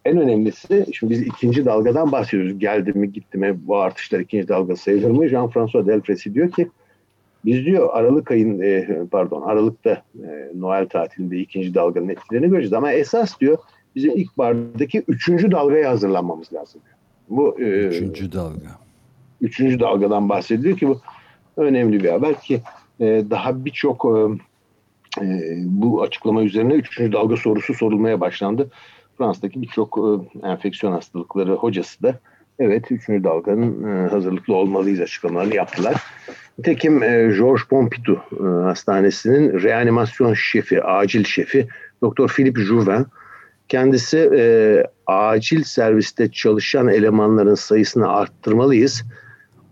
en 0.05 0.17
önemlisi 0.17 0.85
şimdi 0.93 1.13
biz 1.13 1.21
ikinci 1.21 1.65
dalgadan 1.65 2.11
bahsediyoruz. 2.11 2.59
Geldi 2.59 2.93
mi 2.93 3.11
gitti 3.11 3.37
mi 3.37 3.59
bu 3.67 3.77
artışlar 3.77 4.19
ikinci 4.19 4.47
dalga 4.47 4.75
sayılır 4.75 5.11
mı? 5.11 5.25
Jean-François 5.25 5.87
Delfresi 5.87 6.33
diyor 6.33 6.51
ki 6.51 6.69
biz 7.45 7.65
diyor 7.65 7.89
Aralık 7.93 8.31
ayın 8.31 8.61
e, 8.61 8.87
pardon 9.11 9.41
Aralık'ta 9.41 10.03
e, 10.15 10.51
Noel 10.55 10.87
tatilinde 10.87 11.37
ikinci 11.37 11.73
dalganın 11.73 12.09
etkilerini 12.09 12.49
göreceğiz 12.49 12.73
ama 12.73 12.91
esas 12.91 13.39
diyor 13.39 13.57
bizim 13.95 14.17
ilk 14.17 14.37
bardaki 14.37 15.03
üçüncü 15.07 15.51
dalgaya 15.51 15.89
hazırlanmamız 15.89 16.53
lazım. 16.53 16.81
Bu 17.29 17.61
e, 17.61 17.63
üçüncü 17.63 18.31
dalga. 18.31 18.79
Üçüncü 19.41 19.79
dalgadan 19.79 20.29
bahsediyor 20.29 20.77
ki 20.77 20.87
bu 20.87 21.01
önemli 21.57 22.03
bir 22.03 22.09
haber 22.09 22.41
ki 22.41 22.61
e, 22.99 23.05
daha 23.29 23.65
birçok 23.65 24.05
e, 24.05 25.23
e 25.25 25.55
bu 25.65 26.01
açıklama 26.01 26.43
üzerine 26.43 26.73
üçüncü 26.73 27.11
dalga 27.11 27.37
sorusu 27.37 27.73
sorulmaya 27.73 28.21
başlandı. 28.21 28.69
Fransa'daki 29.17 29.61
birçok 29.61 29.97
e, 29.97 30.47
enfeksiyon 30.47 30.93
hastalıkları 30.93 31.53
hocası 31.53 32.03
da 32.03 32.19
evet 32.59 32.91
3. 32.91 33.07
dalganın 33.07 33.83
e, 33.83 34.09
hazırlıklı 34.09 34.55
olmalıyız 34.55 34.99
açıklamalarını 34.99 35.55
yaptılar. 35.55 35.95
Nitekim 36.59 37.03
e, 37.03 37.07
Georges 37.07 37.67
Pompidou 37.67 38.17
Hastanesi'nin 38.63 39.61
reanimasyon 39.63 40.33
şefi, 40.33 40.83
acil 40.83 41.23
şefi 41.23 41.67
Doktor 42.01 42.29
Philip 42.29 42.57
Jouvin. 42.57 43.05
Kendisi 43.69 44.29
e, 44.37 44.43
acil 45.07 45.63
serviste 45.63 46.31
çalışan 46.31 46.87
elemanların 46.87 47.55
sayısını 47.55 48.11
arttırmalıyız. 48.11 49.03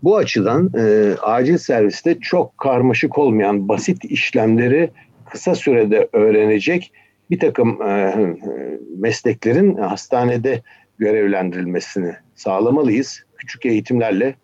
Bu 0.02 0.16
açıdan 0.16 0.70
e, 0.78 1.14
acil 1.22 1.58
serviste 1.58 2.18
çok 2.20 2.58
karmaşık 2.58 3.18
olmayan 3.18 3.68
basit 3.68 4.04
işlemleri 4.04 4.90
kısa 5.30 5.54
sürede 5.54 6.08
öğrenecek 6.12 6.92
bir 7.30 7.38
takım 7.38 7.82
e, 7.82 8.14
mesleklerin 8.98 9.76
hastanede 9.76 10.62
görevlendirilmesini 10.98 12.12
sağlamalıyız. 12.34 13.24
Küçük 13.36 13.66
eğitimlerle 13.66 14.34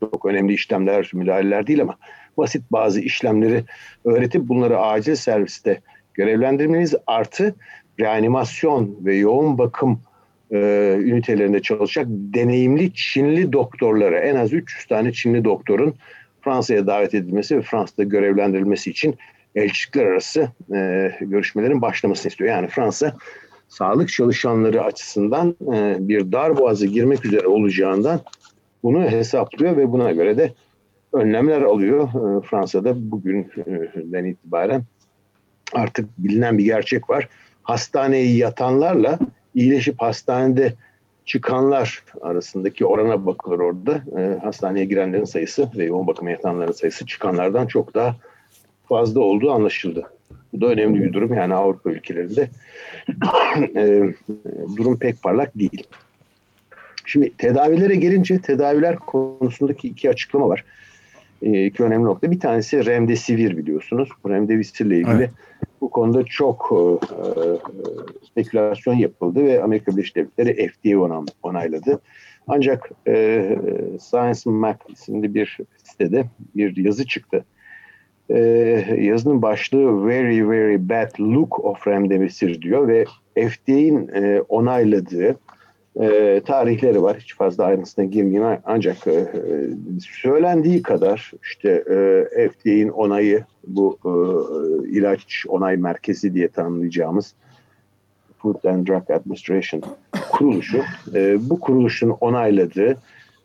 çok 0.00 0.26
önemli 0.26 0.52
işlemler, 0.52 1.10
müdahaleler 1.14 1.66
değil 1.66 1.82
ama 1.82 1.96
basit 2.36 2.62
bazı 2.70 3.00
işlemleri 3.00 3.64
öğretip 4.04 4.48
bunları 4.48 4.78
acil 4.78 5.14
serviste 5.14 5.80
görevlendirmeniz 6.14 6.94
artı 7.06 7.54
reanimasyon 8.00 8.96
ve 9.00 9.16
yoğun 9.16 9.58
bakım 9.58 10.00
e, 10.50 10.58
ünitelerinde 11.00 11.62
çalışacak 11.62 12.06
deneyimli 12.08 12.94
Çinli 12.94 13.52
doktorlara 13.52 14.18
en 14.18 14.36
az 14.36 14.52
300 14.52 14.86
tane 14.86 15.12
Çinli 15.12 15.44
doktorun 15.44 15.94
Fransa'ya 16.40 16.86
davet 16.86 17.14
edilmesi 17.14 17.56
ve 17.56 17.62
Fransa'da 17.62 18.02
görevlendirilmesi 18.02 18.90
için 18.90 19.16
elçilikler 19.56 20.06
arası 20.06 20.48
e, 20.74 21.10
görüşmelerin 21.20 21.82
başlamasını 21.82 22.30
istiyor. 22.30 22.50
Yani 22.50 22.68
Fransa 22.68 23.16
sağlık 23.68 24.08
çalışanları 24.08 24.84
açısından 24.84 25.56
e, 25.74 25.96
bir 26.00 26.32
dar 26.32 26.56
boğazı 26.56 26.86
girmek 26.86 27.24
üzere 27.24 27.46
olacağından 27.46 28.20
bunu 28.82 29.02
hesaplıyor 29.02 29.76
ve 29.76 29.92
buna 29.92 30.12
göre 30.12 30.38
de 30.38 30.52
önlemler 31.12 31.62
alıyor. 31.62 32.08
E, 32.08 32.46
Fransa'da 32.46 33.10
bugünden 33.10 34.24
itibaren 34.24 34.82
artık 35.72 36.08
bilinen 36.18 36.58
bir 36.58 36.64
gerçek 36.64 37.10
var. 37.10 37.28
Hastaneye 37.62 38.36
yatanlarla 38.36 39.18
iyileşip 39.54 40.02
hastanede 40.02 40.72
çıkanlar 41.24 42.04
arasındaki 42.20 42.86
orana 42.86 43.26
bakılır 43.26 43.58
orada. 43.58 44.02
E, 44.20 44.38
hastaneye 44.44 44.84
girenlerin 44.84 45.24
sayısı 45.24 45.70
ve 45.76 45.84
yoğun 45.84 46.06
bakıma 46.06 46.30
yatanların 46.30 46.72
sayısı 46.72 47.06
çıkanlardan 47.06 47.66
çok 47.66 47.94
daha 47.94 48.16
fazla 48.88 49.20
olduğu 49.20 49.50
anlaşıldı. 49.50 50.10
Bu 50.52 50.60
da 50.60 50.66
önemli 50.66 51.04
bir 51.04 51.12
durum. 51.12 51.34
Yani 51.34 51.54
Avrupa 51.54 51.90
ülkelerinde 51.90 52.50
e, 53.76 54.02
durum 54.76 54.98
pek 54.98 55.22
parlak 55.22 55.58
değil. 55.58 55.82
Şimdi 57.04 57.36
tedavilere 57.36 57.96
gelince 57.96 58.40
tedaviler 58.40 58.96
konusundaki 58.96 59.88
iki 59.88 60.10
açıklama 60.10 60.48
var. 60.48 60.64
E, 61.42 61.66
iki 61.66 61.82
önemli 61.82 62.04
nokta. 62.04 62.30
Bir 62.30 62.40
tanesi 62.40 62.86
remdesivir 62.86 63.56
biliyorsunuz. 63.56 64.08
Bu 64.24 64.30
remdesivir 64.30 64.90
ile 64.90 64.98
ilgili 64.98 65.16
evet. 65.16 65.30
bu 65.80 65.90
konuda 65.90 66.24
çok 66.24 66.72
e, 66.72 67.18
spekülasyon 68.26 68.94
yapıldı 68.94 69.44
ve 69.44 69.62
Amerika 69.62 69.92
Birleşik 69.92 70.16
Devletleri 70.16 70.68
FDA 70.68 71.22
onayladı. 71.42 72.00
Ancak 72.48 72.90
e, 73.06 73.58
Science 74.00 74.50
Mac 74.50 74.78
isimli 74.88 75.34
bir 75.34 75.58
sitede 75.84 76.24
bir 76.54 76.76
yazı 76.76 77.06
çıktı 77.06 77.44
e, 78.30 78.38
yazının 79.00 79.42
başlığı 79.42 80.06
Very 80.06 80.50
Very 80.50 80.88
Bad 80.88 81.20
Look 81.20 81.64
of 81.64 81.86
Remdesivir 81.86 82.62
diyor 82.62 82.88
ve 82.88 83.04
FDA'nin 83.34 84.08
e, 84.08 84.40
onayladığı 84.40 85.36
e, 86.00 86.40
tarihleri 86.46 87.02
var. 87.02 87.16
Hiç 87.20 87.36
fazla 87.36 87.64
ayrıntısına 87.64 88.04
girmeyeyim 88.04 88.58
ancak 88.64 89.06
e, 89.06 89.26
söylendiği 90.22 90.82
kadar 90.82 91.32
işte 91.42 91.70
e, 91.70 92.48
FDA'nin 92.48 92.88
onayı 92.88 93.44
bu 93.66 93.98
e, 94.04 94.12
ilaç 94.88 95.44
onay 95.48 95.76
merkezi 95.76 96.34
diye 96.34 96.48
tanımlayacağımız 96.48 97.34
Food 98.38 98.64
and 98.64 98.86
Drug 98.86 99.10
Administration 99.10 99.82
kuruluşu 100.30 100.82
e, 101.14 101.50
bu 101.50 101.60
kuruluşun 101.60 102.10
onayladığı 102.10 102.96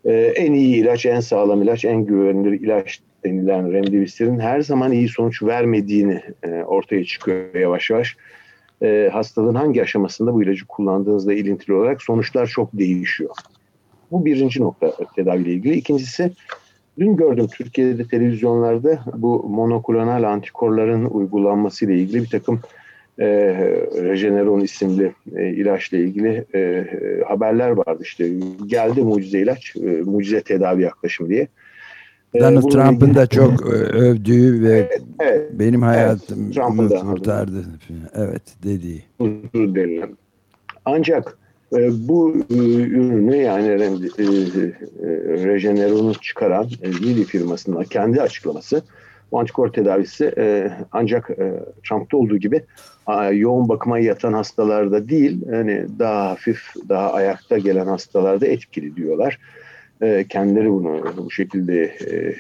e, 0.06 0.14
en 0.14 0.54
iyi 0.54 0.76
ilaç, 0.76 1.06
en 1.06 1.20
sağlam 1.20 1.62
ilaç, 1.62 1.86
en 1.86 2.06
güvenilir 2.06 2.62
ilaç 2.62 3.02
denilen 3.24 3.74
remdesivirin 3.74 4.40
her 4.40 4.62
zaman 4.62 4.92
iyi 4.92 5.10
sonuç 5.10 5.44
vermediğini 5.44 6.22
e, 6.44 6.50
ortaya 6.50 7.06
çıkıyor 7.06 7.56
yavaş 7.56 7.90
yavaş. 7.90 8.18
E, 8.84 9.10
hastalığın 9.14 9.56
hangi 9.56 9.82
aşamasında 9.82 10.34
bu 10.34 10.44
ilacı 10.44 10.66
kullandığınızla 10.68 11.34
ilintili 11.34 11.74
olarak 11.74 12.02
sonuçlar 12.02 12.48
çok 12.48 12.74
değişiyor. 12.74 13.36
Bu 14.12 14.26
birinci 14.26 14.62
nokta 14.62 14.94
tedaviyle 15.16 15.54
ilgili. 15.54 15.76
İkincisi 15.76 16.32
dün 17.00 17.16
gördüm 17.16 17.48
Türkiye'de 17.58 18.08
televizyonlarda 18.08 19.00
bu 19.14 19.44
monoklonal 19.50 20.24
antikorların 20.24 21.06
uygulanması 21.06 21.86
ile 21.86 21.96
ilgili 21.96 22.24
bir 22.24 22.30
takım 22.30 22.62
e, 23.20 23.26
Regeneron 24.04 24.60
isimli 24.60 25.14
e, 25.36 25.50
ilaçla 25.50 25.98
ilgili 25.98 26.46
e, 26.56 26.86
haberler 27.28 27.70
vardı. 27.70 28.00
İşte 28.04 28.30
geldi 28.66 29.02
mucize 29.02 29.40
ilaç, 29.40 29.76
e, 29.76 29.80
mucize 29.90 30.42
tedavi 30.42 30.82
yaklaşımı 30.82 31.30
diye. 31.30 31.48
Donald 32.40 32.72
Trump'ın 32.72 33.16
da 33.16 33.28
çok 33.28 33.66
övdüğü 33.66 34.64
ve 34.64 34.70
evet, 34.70 35.02
evet, 35.20 35.50
benim 35.54 35.82
hayatımı 35.82 36.52
evet, 36.80 37.02
kurtardı. 37.02 37.66
Evet 38.16 38.44
dediği. 38.64 39.04
Ancak 40.86 41.38
e, 41.76 42.08
bu 42.08 42.36
e, 42.50 42.56
ürünü 42.84 43.36
yani 43.36 43.68
e, 43.68 43.78
Regeneron'u 45.46 46.14
çıkaran 46.14 46.68
e, 46.82 46.92
Lilly 46.92 47.24
firmasının 47.24 47.84
kendi 47.84 48.22
açıklaması 48.22 48.82
bu 49.32 49.40
antikor 49.40 49.74
tedavisi 49.74 50.34
e, 50.38 50.72
ancak 50.92 51.30
e, 51.30 51.64
Trump'ta 51.90 52.18
olduğu 52.18 52.38
gibi 52.38 52.64
a, 53.06 53.26
yoğun 53.26 53.70
bakıma 53.70 54.00
yatan 54.00 54.34
hastalarda 54.34 55.10
değil 55.10 55.42
hani 55.50 55.86
daha 56.00 56.30
hafif 56.30 56.74
daha 56.90 57.14
ayakta 57.14 57.58
gelen 57.58 57.88
hastalarda 57.88 58.48
etkili 58.48 58.96
diyorlar. 58.96 59.40
E, 60.02 60.26
kendileri 60.30 60.72
bunu 60.72 61.04
bu 61.18 61.32
şekilde 61.32 61.84
e, 61.84 62.36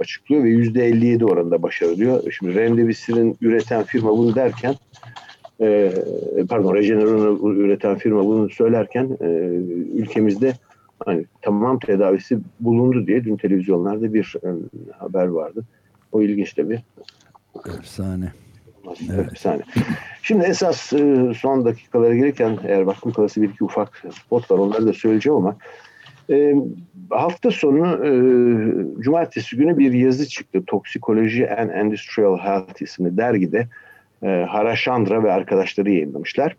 açıklıyor 0.00 0.44
ve 0.44 0.48
yüzde 0.48 0.86
57 0.86 1.24
oranında 1.24 1.62
başarılıyor. 1.62 2.32
Şimdi 2.32 2.54
Remdesivir'in 2.54 3.36
üreten 3.40 3.82
firma 3.82 4.10
bunu 4.18 4.34
derken 4.34 4.74
e, 5.60 5.92
pardon 6.48 6.74
Regeneron'u 6.74 7.54
üreten 7.54 7.98
firma 7.98 8.24
bunu 8.24 8.50
söylerken 8.50 9.18
e, 9.20 9.26
ülkemizde 9.94 10.54
hani 11.04 11.24
tamam 11.42 11.78
tedavisi 11.78 12.38
bulundu 12.60 13.06
diye 13.06 13.24
dün 13.24 13.36
televizyonlarda 13.36 14.14
bir 14.14 14.34
e, 14.44 14.48
haber 14.98 15.26
vardı. 15.26 15.64
O 16.12 16.22
ilginç 16.22 16.52
tabii. 16.54 16.82
Efsane. 17.78 18.32
Evet. 19.12 19.32
Efsane. 19.32 19.62
Şimdi 20.22 20.44
esas 20.44 20.92
e, 20.92 21.32
son 21.40 21.64
dakikalara 21.64 22.14
gelirken 22.14 22.58
eğer 22.64 22.80
vaktim 22.80 23.12
kalırsa 23.12 23.42
bir 23.42 23.48
iki 23.48 23.64
ufak 23.64 24.02
spot 24.10 24.50
var 24.50 24.58
onları 24.58 24.86
da 24.86 24.92
söyleyeceğim 24.92 25.36
ama 25.36 25.56
e, 26.30 26.54
hafta 27.10 27.50
sonu 27.50 28.06
e, 28.06 28.10
cumartesi 29.02 29.56
günü 29.56 29.78
bir 29.78 29.92
yazı 29.92 30.28
çıktı. 30.28 30.62
Toksikoloji 30.66 31.50
and 31.50 31.86
Industrial 31.86 32.38
Health 32.38 32.82
isimli 32.82 33.16
dergide 33.16 33.68
e, 34.22 34.26
Haraşandra 34.48 35.24
ve 35.24 35.32
arkadaşları 35.32 35.90
yayınlamışlar. 35.90 36.56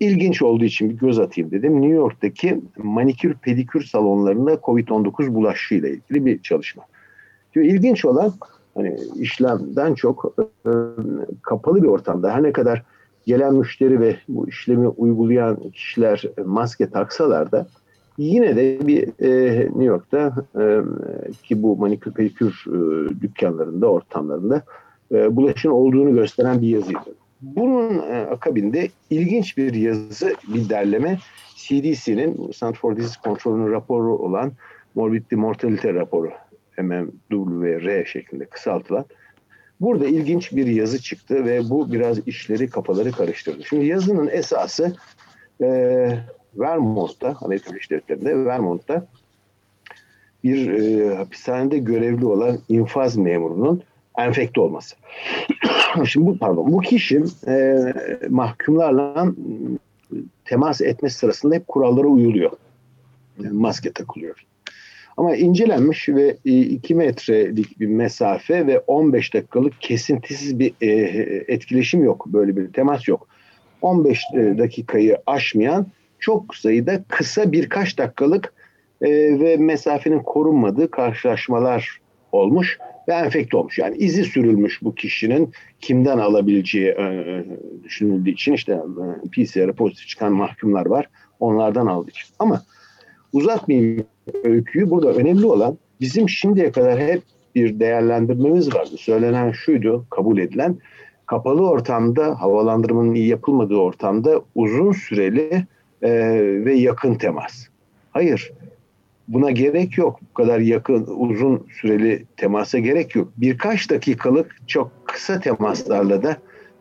İlginç 0.00 0.42
olduğu 0.42 0.64
için 0.64 0.90
bir 0.90 0.94
göz 0.94 1.18
atayım 1.18 1.50
dedim. 1.50 1.82
New 1.82 1.96
York'taki 1.96 2.60
manikür 2.76 3.34
pedikür 3.34 3.84
salonlarında 3.84 4.54
COVID-19 4.54 5.34
bulaşıyla 5.34 5.88
ilgili 5.88 6.26
bir 6.26 6.42
çalışma. 6.42 6.82
Şimdi 7.52 7.66
ilginç 7.66 8.04
olan 8.04 8.32
hani 8.74 8.96
işlemden 9.16 9.94
çok 9.94 10.36
e, 10.66 10.70
kapalı 11.42 11.82
bir 11.82 11.88
ortamda 11.88 12.34
her 12.34 12.42
ne 12.42 12.52
kadar 12.52 12.82
gelen 13.26 13.54
müşteri 13.54 14.00
ve 14.00 14.16
bu 14.28 14.48
işlemi 14.48 14.88
uygulayan 14.88 15.70
kişiler 15.70 16.24
maske 16.44 16.90
taksalar 16.90 17.52
da 17.52 17.66
Yine 18.18 18.56
de 18.56 18.86
bir 18.86 19.08
e, 19.24 19.60
New 19.64 19.84
York'ta 19.84 20.34
e, 20.60 20.62
ki 21.42 21.62
bu 21.62 21.76
manikür 21.76 22.12
pedikür 22.12 22.64
e, 22.66 23.20
dükkanlarında, 23.20 23.86
ortamlarında 23.86 24.62
e, 25.12 25.36
bulaşın 25.36 25.70
olduğunu 25.70 26.14
gösteren 26.14 26.62
bir 26.62 26.68
yazıydı. 26.68 27.14
Bunun 27.42 27.98
e, 27.98 28.26
akabinde 28.30 28.88
ilginç 29.10 29.56
bir 29.56 29.74
yazı, 29.74 30.34
bir 30.54 30.68
derleme 30.68 31.18
CDC'nin 31.56 32.50
Center 32.50 32.78
for 32.78 32.96
Disease 32.96 33.20
Control'un 33.24 33.72
raporu 33.72 34.18
olan 34.18 34.52
Morbidity 34.94 35.34
Mortality 35.34 35.88
raporu 35.88 36.30
MMWR 36.78 38.04
şeklinde 38.04 38.44
kısaltılan. 38.44 39.04
Burada 39.80 40.06
ilginç 40.06 40.52
bir 40.52 40.66
yazı 40.66 41.02
çıktı 41.02 41.44
ve 41.44 41.70
bu 41.70 41.92
biraz 41.92 42.28
işleri 42.28 42.70
kafaları 42.70 43.12
karıştırdı. 43.12 43.64
Şimdi 43.64 43.86
yazının 43.86 44.28
esası 44.32 44.96
e, 45.60 45.66
Vermont'ta, 46.56 47.36
Amerika 47.40 47.70
Birleşik 47.70 47.90
Devletleri'nde 47.90 48.44
Vermont'ta 48.44 49.06
bir 50.44 50.70
e, 50.70 51.14
hapishanede 51.16 51.78
görevli 51.78 52.26
olan 52.26 52.58
infaz 52.68 53.16
memurunun 53.16 53.82
enfekte 54.18 54.60
olması. 54.60 54.96
Şimdi 56.06 56.26
bu 56.26 56.38
pardon 56.38 56.72
bu 56.72 56.80
kişi 56.80 57.24
e, 57.46 57.78
mahkumlarla 58.28 59.26
temas 60.44 60.80
etme 60.80 61.10
sırasında 61.10 61.54
hep 61.54 61.68
kurallara 61.68 62.06
uyuluyor. 62.06 62.50
Yani 63.42 63.52
maske 63.52 63.92
takılıyor. 63.92 64.44
Ama 65.16 65.36
incelenmiş 65.36 66.08
ve 66.08 66.36
2 66.44 66.94
metrelik 66.94 67.80
bir 67.80 67.86
mesafe 67.86 68.66
ve 68.66 68.78
15 68.78 69.34
dakikalık 69.34 69.80
kesintisiz 69.80 70.58
bir 70.58 70.74
e, 70.80 70.88
etkileşim 71.48 72.04
yok. 72.04 72.26
Böyle 72.26 72.56
bir 72.56 72.72
temas 72.72 73.08
yok. 73.08 73.28
15 73.82 74.22
e, 74.34 74.58
dakikayı 74.58 75.18
aşmayan 75.26 75.86
çok 76.24 76.56
sayıda 76.56 77.04
kısa 77.08 77.52
birkaç 77.52 77.98
dakikalık 77.98 78.52
e, 79.02 79.10
ve 79.40 79.56
mesafenin 79.56 80.22
korunmadığı 80.22 80.90
karşılaşmalar 80.90 82.00
olmuş 82.32 82.78
ve 83.08 83.12
enfekte 83.12 83.56
olmuş. 83.56 83.78
Yani 83.78 83.96
izi 83.96 84.24
sürülmüş 84.24 84.82
bu 84.82 84.94
kişinin 84.94 85.52
kimden 85.80 86.18
alabileceği 86.18 86.88
e, 86.88 87.44
düşünüldüğü 87.84 88.30
için 88.30 88.52
işte 88.52 88.72
e, 88.72 89.28
PCR'ı 89.28 89.72
pozitif 89.72 90.08
çıkan 90.08 90.32
mahkumlar 90.32 90.86
var. 90.86 91.08
Onlardan 91.40 91.86
aldığı 91.86 92.10
için. 92.10 92.26
Ama 92.38 92.62
uzatmayayım 93.32 94.04
öyküyü. 94.44 94.90
Burada 94.90 95.12
önemli 95.12 95.46
olan 95.46 95.78
bizim 96.00 96.28
şimdiye 96.28 96.72
kadar 96.72 97.00
hep 97.00 97.22
bir 97.54 97.80
değerlendirmemiz 97.80 98.74
vardı. 98.74 98.96
Söylenen 98.98 99.52
şuydu, 99.52 100.06
kabul 100.10 100.38
edilen. 100.38 100.78
Kapalı 101.26 101.68
ortamda, 101.68 102.40
havalandırmanın 102.40 103.14
iyi 103.14 103.28
yapılmadığı 103.28 103.76
ortamda 103.76 104.42
uzun 104.54 104.92
süreli 104.92 105.66
e, 106.02 106.10
ve 106.64 106.74
yakın 106.74 107.14
temas. 107.14 107.66
Hayır, 108.10 108.52
buna 109.28 109.50
gerek 109.50 109.98
yok. 109.98 110.20
Bu 110.30 110.34
kadar 110.34 110.58
yakın, 110.58 111.06
uzun 111.18 111.66
süreli 111.80 112.24
temasa 112.36 112.78
gerek 112.78 113.14
yok. 113.14 113.28
Birkaç 113.36 113.90
dakikalık 113.90 114.56
çok 114.66 114.90
kısa 115.04 115.40
temaslarla 115.40 116.22
da 116.22 116.36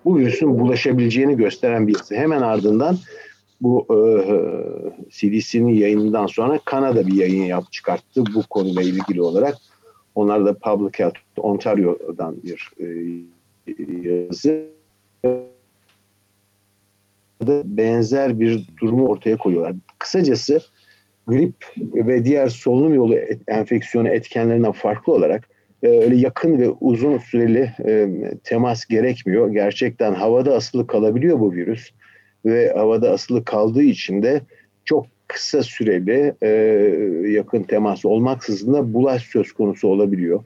bu 0.05 0.17
virüsün 0.17 0.59
bulaşabileceğini 0.59 1.37
gösteren 1.37 1.87
birisi. 1.87 2.15
Hemen 2.15 2.41
ardından 2.41 2.97
bu 3.61 3.87
e, 3.89 3.97
CDC'nin 5.09 5.73
yayınından 5.73 6.27
sonra 6.27 6.59
Kanada 6.65 7.07
bir 7.07 7.13
yayın 7.13 7.43
yap 7.43 7.71
çıkarttı 7.71 8.23
bu 8.35 8.43
konuyla 8.49 8.81
ilgili 8.81 9.21
olarak. 9.21 9.55
Onlar 10.15 10.45
da 10.45 10.53
Public 10.53 10.99
Health 10.99 11.19
Ontario'dan 11.37 12.35
bir 12.43 12.71
e, 12.79 12.85
yazı 14.09 14.65
benzer 17.63 18.39
bir 18.39 18.67
durumu 18.81 19.07
ortaya 19.07 19.37
koyuyorlar. 19.37 19.75
Kısacası 19.99 20.61
grip 21.27 21.55
ve 21.77 22.25
diğer 22.25 22.47
solunum 22.47 22.93
yolu 22.93 23.15
enfeksiyonu 23.47 24.09
etkenlerinden 24.09 24.71
farklı 24.71 25.13
olarak 25.13 25.49
e, 25.83 25.87
öyle 25.87 26.15
yakın 26.15 26.59
ve 26.59 26.69
uzun 26.69 27.17
süreli 27.17 27.71
e, 27.85 28.09
temas 28.43 28.85
gerekmiyor. 28.85 29.51
Gerçekten 29.51 30.13
havada 30.13 30.55
asılı 30.55 30.87
kalabiliyor 30.87 31.39
bu 31.39 31.53
virüs 31.53 31.89
ve 32.45 32.73
havada 32.73 33.11
asılı 33.11 33.43
kaldığı 33.43 33.83
için 33.83 34.23
de 34.23 34.41
çok 34.85 35.05
kısa 35.27 35.63
süreli 35.63 36.33
e, 36.41 36.49
yakın 37.31 37.63
temas 37.63 38.05
olmaksızın 38.05 38.73
da 38.73 38.93
bulaş 38.93 39.23
söz 39.23 39.51
konusu 39.51 39.87
olabiliyor. 39.87 40.43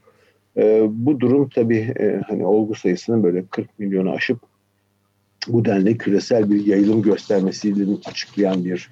bu 0.89 1.19
durum 1.19 1.49
tabii 1.49 1.93
hani 2.27 2.45
olgu 2.45 2.75
sayısının 2.75 3.23
böyle 3.23 3.43
40 3.51 3.79
milyonu 3.79 4.11
aşıp 4.11 4.39
bu 5.47 5.65
denli 5.65 5.97
küresel 5.97 6.51
bir 6.51 6.65
yayılım 6.65 7.01
göstermesiyle 7.01 7.83
açıklayan 8.05 8.65
bir 8.65 8.89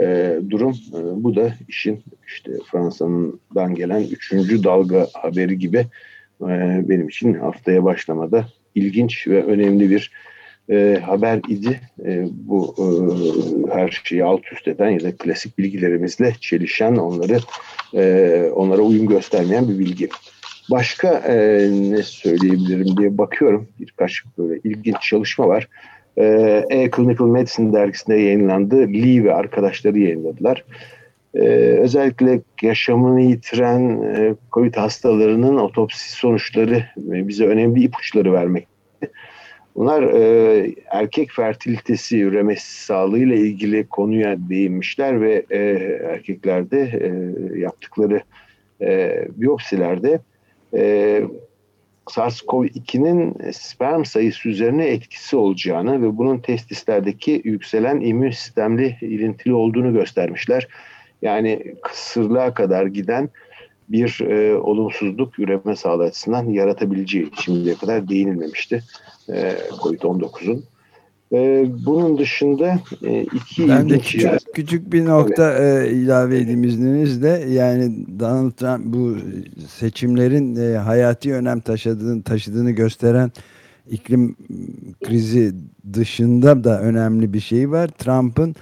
e, 0.00 0.36
durum. 0.50 0.70
E, 0.70 1.24
bu 1.24 1.36
da 1.36 1.54
işin 1.68 2.02
işte 2.26 2.52
Fransa'dan 2.72 3.74
gelen 3.74 4.02
üçüncü 4.02 4.64
dalga 4.64 5.06
haberi 5.12 5.58
gibi 5.58 5.78
e, 6.40 6.48
benim 6.88 7.08
için 7.08 7.34
haftaya 7.34 7.84
başlamada 7.84 8.46
ilginç 8.74 9.28
ve 9.28 9.44
önemli 9.44 9.90
bir 9.90 10.10
e, 10.70 10.98
haber 11.02 11.40
idi. 11.48 11.80
E, 12.04 12.26
bu 12.30 12.74
e, 12.78 12.84
her 13.74 14.00
şeyi 14.04 14.24
alt 14.24 14.52
üst 14.52 14.68
eden 14.68 14.90
ya 14.90 15.00
da 15.00 15.16
klasik 15.16 15.58
bilgilerimizle 15.58 16.34
çelişen 16.40 16.96
onları 16.96 17.38
e, 17.94 18.50
onlara 18.54 18.82
uyum 18.82 19.06
göstermeyen 19.06 19.68
bir 19.68 19.78
bilgi. 19.78 20.08
Başka 20.72 21.08
e, 21.08 21.36
ne 21.90 22.02
söyleyebilirim 22.02 22.96
diye 22.96 23.18
bakıyorum. 23.18 23.68
Birkaç 23.80 24.22
böyle 24.38 24.60
ilginç 24.64 24.96
çalışma 25.02 25.48
var. 25.48 25.68
E-Clinical 26.70 27.26
Medicine 27.28 27.72
dergisinde 27.72 28.16
yayınlandı. 28.16 28.76
Lee 28.76 29.24
ve 29.24 29.34
arkadaşları 29.34 29.98
yayınladılar. 29.98 30.64
Ee, 31.34 31.38
özellikle 31.80 32.40
yaşamını 32.62 33.20
yitiren 33.20 34.02
e, 34.02 34.34
COVID 34.52 34.74
hastalarının 34.74 35.56
otopsi 35.56 36.12
sonuçları 36.12 36.76
e, 36.96 37.28
bize 37.28 37.46
önemli 37.46 37.82
ipuçları 37.82 38.32
vermek. 38.32 38.66
Bunlar 39.76 40.02
e, 40.02 40.74
erkek 40.90 41.30
fertilitesi, 41.30 42.20
üremesi 42.20 42.84
sağlığıyla 42.84 43.36
ilgili 43.36 43.86
konuya 43.86 44.36
değinmişler 44.48 45.20
ve 45.20 45.42
e, 45.50 45.60
erkeklerde 46.12 46.80
e, 46.80 47.10
yaptıkları 47.58 48.22
e, 48.80 49.24
biyopsilerde 49.36 50.20
e, 50.74 51.22
SARS-CoV-2'nin 52.10 53.50
sperm 53.52 54.04
sayısı 54.04 54.48
üzerine 54.48 54.86
etkisi 54.86 55.36
olacağını 55.36 56.02
ve 56.02 56.16
bunun 56.16 56.38
testislerdeki 56.38 57.42
yükselen 57.44 58.00
immün 58.00 58.30
sistemli 58.30 58.96
ilintili 59.00 59.54
olduğunu 59.54 59.92
göstermişler. 59.92 60.68
Yani 61.22 61.74
kısırlığa 61.82 62.54
kadar 62.54 62.86
giden 62.86 63.30
bir 63.88 64.20
e, 64.20 64.56
olumsuzluk 64.56 65.38
üreme 65.38 65.76
sağlığı 65.76 66.04
açısından 66.04 66.48
yaratabileceği 66.48 67.30
şimdiye 67.44 67.74
kadar 67.74 68.08
değinilmemişti 68.08 68.82
e, 69.28 69.56
COVID-19'un. 69.82 70.64
Ee, 71.32 71.66
bunun 71.86 72.18
dışında 72.18 72.78
e, 73.02 73.22
iki 73.22 73.68
ben 73.68 73.90
de 73.90 73.98
küçük, 73.98 74.22
yer... 74.22 74.38
küçük 74.54 74.92
bir 74.92 75.04
nokta 75.04 75.52
evet. 75.52 75.92
e, 75.92 75.94
ilave 75.94 76.38
edeyim 76.38 76.64
izninizle. 76.64 77.44
Yani 77.48 78.06
Donald 78.20 78.50
Trump 78.50 78.84
bu 78.84 79.16
seçimlerin 79.68 80.56
e, 80.56 80.76
hayati 80.76 81.34
önem 81.34 81.60
taşıdığını, 81.60 82.22
taşıdığını 82.22 82.70
gösteren 82.70 83.32
iklim 83.90 84.36
krizi 85.04 85.54
dışında 85.92 86.64
da 86.64 86.80
önemli 86.80 87.32
bir 87.32 87.40
şey 87.40 87.70
var. 87.70 87.88
Trump'ın 87.88 88.54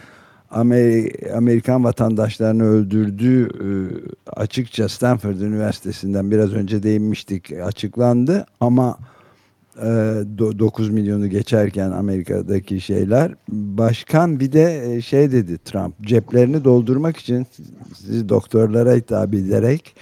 Amerikan 1.34 1.84
vatandaşlarını 1.84 2.64
öldürdüğü 2.64 3.46
e, 3.46 3.68
açıkça 4.26 4.88
Stanford 4.88 5.40
Üniversitesi'nden 5.40 6.30
biraz 6.30 6.52
önce 6.52 6.82
değinmiştik 6.82 7.52
açıklandı 7.52 8.46
ama 8.60 8.98
9 9.80 10.88
ee, 10.88 10.92
milyonu 10.92 11.28
geçerken 11.28 11.90
Amerika'daki 11.90 12.80
şeyler. 12.80 13.34
Başkan 13.48 14.40
bir 14.40 14.52
de 14.52 14.94
e, 14.94 15.00
şey 15.00 15.32
dedi 15.32 15.58
Trump 15.58 15.94
ceplerini 16.02 16.64
doldurmak 16.64 17.16
için 17.16 17.46
sizi 17.94 18.28
doktorlara 18.28 18.94
hitap 18.94 19.34
ederek 19.34 19.94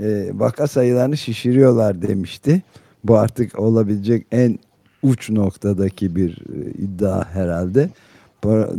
e, 0.00 0.30
vaka 0.34 0.66
sayılarını 0.66 1.16
şişiriyorlar 1.16 2.02
demişti. 2.02 2.62
Bu 3.04 3.18
artık 3.18 3.58
olabilecek 3.58 4.26
en 4.32 4.58
uç 5.02 5.30
noktadaki 5.30 6.16
bir 6.16 6.30
e, 6.30 6.70
iddia 6.70 7.24
herhalde. 7.34 7.90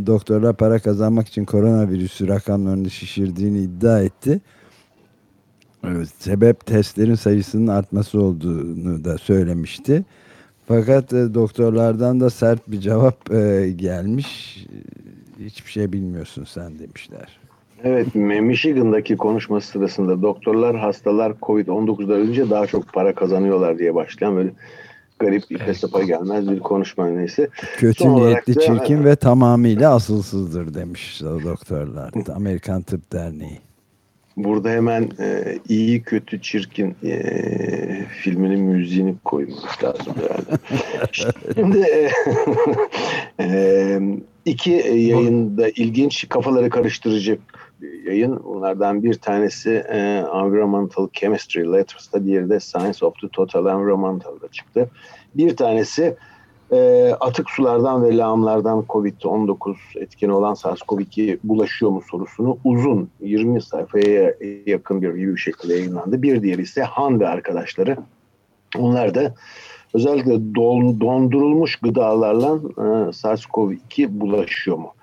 Doktorlar 0.05 0.57
para 0.57 0.79
kazanmak 0.79 1.27
için 1.27 1.45
koronavirüsü 1.45 2.27
rakamlarını 2.27 2.89
şişirdiğini 2.89 3.59
iddia 3.59 4.01
etti. 4.01 4.41
Evet, 5.87 6.09
sebep 6.19 6.65
testlerin 6.65 7.15
sayısının 7.15 7.67
artması 7.67 8.21
olduğunu 8.21 9.05
da 9.05 9.17
söylemişti. 9.17 10.03
Fakat 10.67 11.13
e, 11.13 11.33
doktorlardan 11.33 12.19
da 12.19 12.29
sert 12.29 12.67
bir 12.67 12.79
cevap 12.79 13.31
e, 13.31 13.71
gelmiş. 13.75 14.57
Hiçbir 15.39 15.71
şey 15.71 15.93
bilmiyorsun 15.93 16.43
sen 16.43 16.79
demişler. 16.79 17.39
Evet, 17.83 18.15
Michigan'daki 18.15 19.17
konuşması 19.17 19.67
sırasında 19.67 20.21
doktorlar 20.21 20.77
hastalar 20.77 21.31
Covid-19'da 21.31 22.13
ölünce 22.13 22.49
daha 22.49 22.67
çok 22.67 22.93
para 22.93 23.15
kazanıyorlar 23.15 23.79
diye 23.79 23.95
başlayan 23.95 24.35
böyle 24.35 24.51
garip 25.19 25.49
bir 25.49 25.59
hesapa 25.59 26.03
gelmez 26.03 26.51
bir 26.51 26.59
konuşma 26.59 27.07
neyse. 27.07 27.49
Kötü 27.77 28.03
Son 28.03 28.15
niyetli, 28.15 28.55
da, 28.55 28.59
çirkin 28.59 29.05
ve 29.05 29.15
tamamıyla 29.15 29.95
asılsızdır 29.95 30.73
demiş 30.73 31.21
doktorlar. 31.21 32.11
Amerikan 32.35 32.81
Tıp 32.81 33.11
Derneği. 33.11 33.59
Burada 34.37 34.69
hemen 34.69 35.09
e, 35.19 35.59
iyi 35.69 36.03
kötü 36.03 36.41
çirkin 36.41 36.95
e, 37.03 38.05
filminin 38.05 38.59
müziğini 38.59 39.15
koymak 39.25 39.83
lazım 39.83 40.13
herhalde. 40.15 40.61
Şimdi 41.11 41.77
e, 41.79 42.11
e, 43.43 43.99
iki 44.45 44.71
yayında 44.95 45.69
ilginç 45.69 46.29
kafaları 46.29 46.69
karıştıracak 46.69 47.39
yayın. 48.05 48.43
Bunlardan 48.43 49.03
bir 49.03 49.13
tanesi 49.13 49.71
e, 49.71 49.97
Environmental 50.33 51.09
Chemistry 51.13 51.73
Letters'ta, 51.73 52.25
diğeri 52.25 52.49
de 52.49 52.59
Science 52.59 53.05
of 53.05 53.21
the 53.21 53.27
Total 53.27 53.65
Environmental'da 53.65 54.47
çıktı. 54.47 54.89
Bir 55.35 55.55
tanesi 55.55 56.15
e, 56.71 57.11
atık 57.19 57.49
sulardan 57.49 58.03
ve 58.03 58.17
lağımlardan 58.17 58.83
COVID-19 58.89 59.75
etkeni 59.95 60.33
olan 60.33 60.53
SARS-CoV-2 60.53 61.37
bulaşıyor 61.43 61.91
mu 61.91 62.01
sorusunu 62.11 62.57
uzun 62.63 63.09
20 63.19 63.61
sayfaya 63.61 64.33
yakın 64.65 65.01
bir 65.01 65.09
review 65.09 65.37
şeklinde 65.37 65.73
yayınlandı. 65.73 66.21
Bir 66.21 66.41
diğeri 66.41 66.61
ise 66.61 66.83
Han 66.83 67.19
ve 67.19 67.27
arkadaşları. 67.27 67.97
Onlar 68.77 69.15
da 69.15 69.33
özellikle 69.93 70.55
don, 70.55 70.99
dondurulmuş 70.99 71.75
gıdalarla 71.75 72.59
e, 72.77 73.11
SARS-CoV-2 73.11 74.19
bulaşıyor 74.19 74.77
mu? 74.77 74.93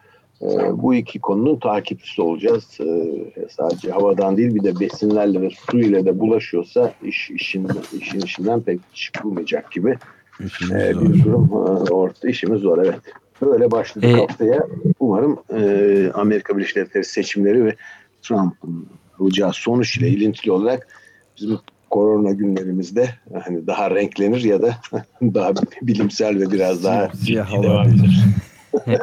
E, 0.42 0.83
bu 0.83 0.94
iki 0.94 1.18
konunun 1.18 1.57
takipçisi 1.57 2.22
olacağız. 2.22 2.79
E, 2.81 3.48
sadece 3.51 3.90
havadan 3.90 4.37
değil 4.37 4.55
bir 4.55 4.64
de 4.64 4.81
besinlerle 4.81 5.40
ve 5.40 5.51
su 5.51 5.79
ile 5.79 6.05
de 6.05 6.20
bulaşıyorsa 6.20 6.92
iş 7.03 7.31
işin, 7.31 7.68
işin 8.01 8.20
işinden 8.20 8.61
pek 8.61 8.81
çıkılmayacak 8.94 9.72
gibi. 9.72 9.98
İşimiz 10.40 10.73
ee, 10.73 10.92
zor. 10.92 11.03
Bir 11.03 11.25
durum 11.25 11.51
orta 11.90 12.29
işimiz 12.29 12.61
zor 12.61 12.79
evet. 12.79 13.01
Böyle 13.42 13.71
başladık 13.71 14.11
ee, 14.11 14.12
haftaya. 14.12 14.66
Umarım 15.01 15.38
e, 15.55 16.11
Amerika 16.14 16.57
Birleşik 16.57 16.77
Devletleri 16.77 17.05
seçimleri 17.05 17.64
ve 17.64 17.77
Trump'ın 18.23 18.87
alacağı 19.21 19.53
sonuç 19.53 19.97
ile 19.97 20.09
ilintili 20.09 20.53
olarak 20.53 20.88
bizim 21.37 21.59
korona 21.90 22.33
günlerimizde 22.33 23.09
hani 23.45 23.66
daha 23.66 23.90
renklenir 23.90 24.45
ya 24.45 24.62
da 24.62 24.77
daha 25.23 25.53
bilimsel 25.83 26.40
ve 26.40 26.51
biraz 26.51 26.85
daha 26.85 27.12
ciddi 27.12 27.37
devam 27.62 27.88
eder. 27.88 28.25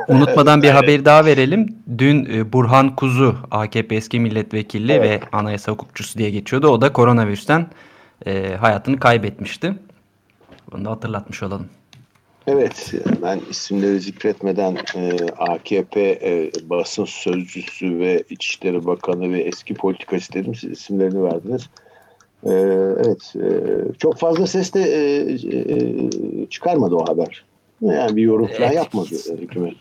Unutmadan 0.07 0.63
bir 0.63 0.69
haberi 0.69 1.05
daha 1.05 1.25
verelim. 1.25 1.75
Dün 1.97 2.25
e, 2.25 2.53
Burhan 2.53 2.95
Kuzu 2.95 3.35
AKP 3.51 3.95
eski 3.95 4.19
milletvekili 4.19 4.91
evet. 4.91 5.23
ve 5.23 5.27
anayasa 5.31 5.71
hukukçusu 5.71 6.19
diye 6.19 6.29
geçiyordu. 6.29 6.67
O 6.67 6.81
da 6.81 6.93
koronavirüsten 6.93 7.67
e, 8.25 8.55
hayatını 8.55 8.99
kaybetmişti. 8.99 9.73
Bunu 10.71 10.85
da 10.85 10.91
hatırlatmış 10.91 11.43
olalım. 11.43 11.69
Evet, 12.47 12.93
ben 13.21 13.41
isimleri 13.49 13.99
zikretmeden 13.99 14.77
e, 14.95 15.17
AKP 15.37 16.01
e, 16.01 16.51
basın 16.69 17.05
sözcüsü 17.05 17.99
ve 17.99 18.23
İçişleri 18.29 18.85
Bakanı 18.85 19.33
ve 19.33 19.41
eski 19.41 19.73
politikacı 19.73 20.33
dedim. 20.33 20.55
Siz 20.55 20.71
isimlerini 20.71 21.23
verdiniz. 21.23 21.69
E, 22.43 22.51
evet, 23.05 23.33
e, 23.35 23.49
çok 23.99 24.17
fazla 24.17 24.47
ses 24.47 24.73
de 24.73 24.81
e, 24.81 25.33
e, 25.33 26.45
çıkarmadı 26.45 26.95
o 26.95 27.07
haber. 27.07 27.43
Yani 27.81 28.15
bir 28.15 28.21
yorum 28.21 28.47
falan 28.47 28.61
evet. 28.61 28.75
yapmadı 28.75 29.15
e, 29.29 29.41
hükümet. 29.41 29.75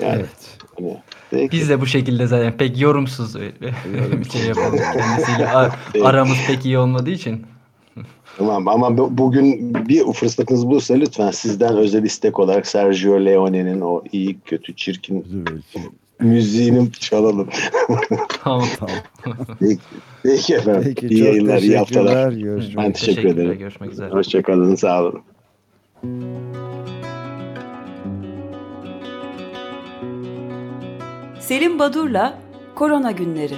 Yani, 0.00 0.14
evet. 0.14 0.58
Hani, 0.78 0.96
Peki. 1.30 1.56
Biz 1.56 1.68
de 1.68 1.80
bu 1.80 1.86
şekilde 1.86 2.26
zaten 2.26 2.56
pek 2.56 2.80
yorumsuz 2.80 3.40
bir 3.40 4.30
şey 4.32 4.46
yapalım. 4.46 4.78
Kendisiyle 4.92 5.48
aramız 6.04 6.36
pek 6.46 6.64
iyi 6.64 6.78
olmadığı 6.78 7.10
için. 7.10 7.46
Tamam 8.38 8.68
ama 8.68 9.18
bugün 9.18 9.74
bir 9.88 10.12
fırsatınız 10.12 10.66
bulursa 10.66 10.94
lütfen 10.94 11.30
sizden 11.30 11.76
özel 11.76 12.02
istek 12.02 12.38
olarak 12.38 12.66
Sergio 12.66 13.24
Leone'nin 13.24 13.80
o 13.80 14.02
iyi 14.12 14.40
kötü 14.40 14.76
çirkin 14.76 15.26
müziğini 16.20 16.92
çalalım. 16.92 17.48
tamam 18.44 18.68
tamam. 18.78 18.96
Peki, 19.60 19.80
peki 20.22 20.54
efendim. 20.54 20.82
Peki, 20.84 21.14
iyi 21.14 21.24
yayınlar, 21.24 21.62
iyi 21.62 21.78
haftalar. 21.78 22.32
Görüşmek 22.32 22.76
ben 22.76 22.92
teşekkür 22.92 23.28
ederim. 23.28 23.58
Görüşmek 23.58 23.92
üzere. 23.92 24.10
Hoşçakalın, 24.10 24.74
sağ 24.74 25.02
olun. 25.02 25.22
Selim 31.40 31.78
Badur'la 31.78 32.38
Korona 32.74 33.10
Günleri 33.10 33.54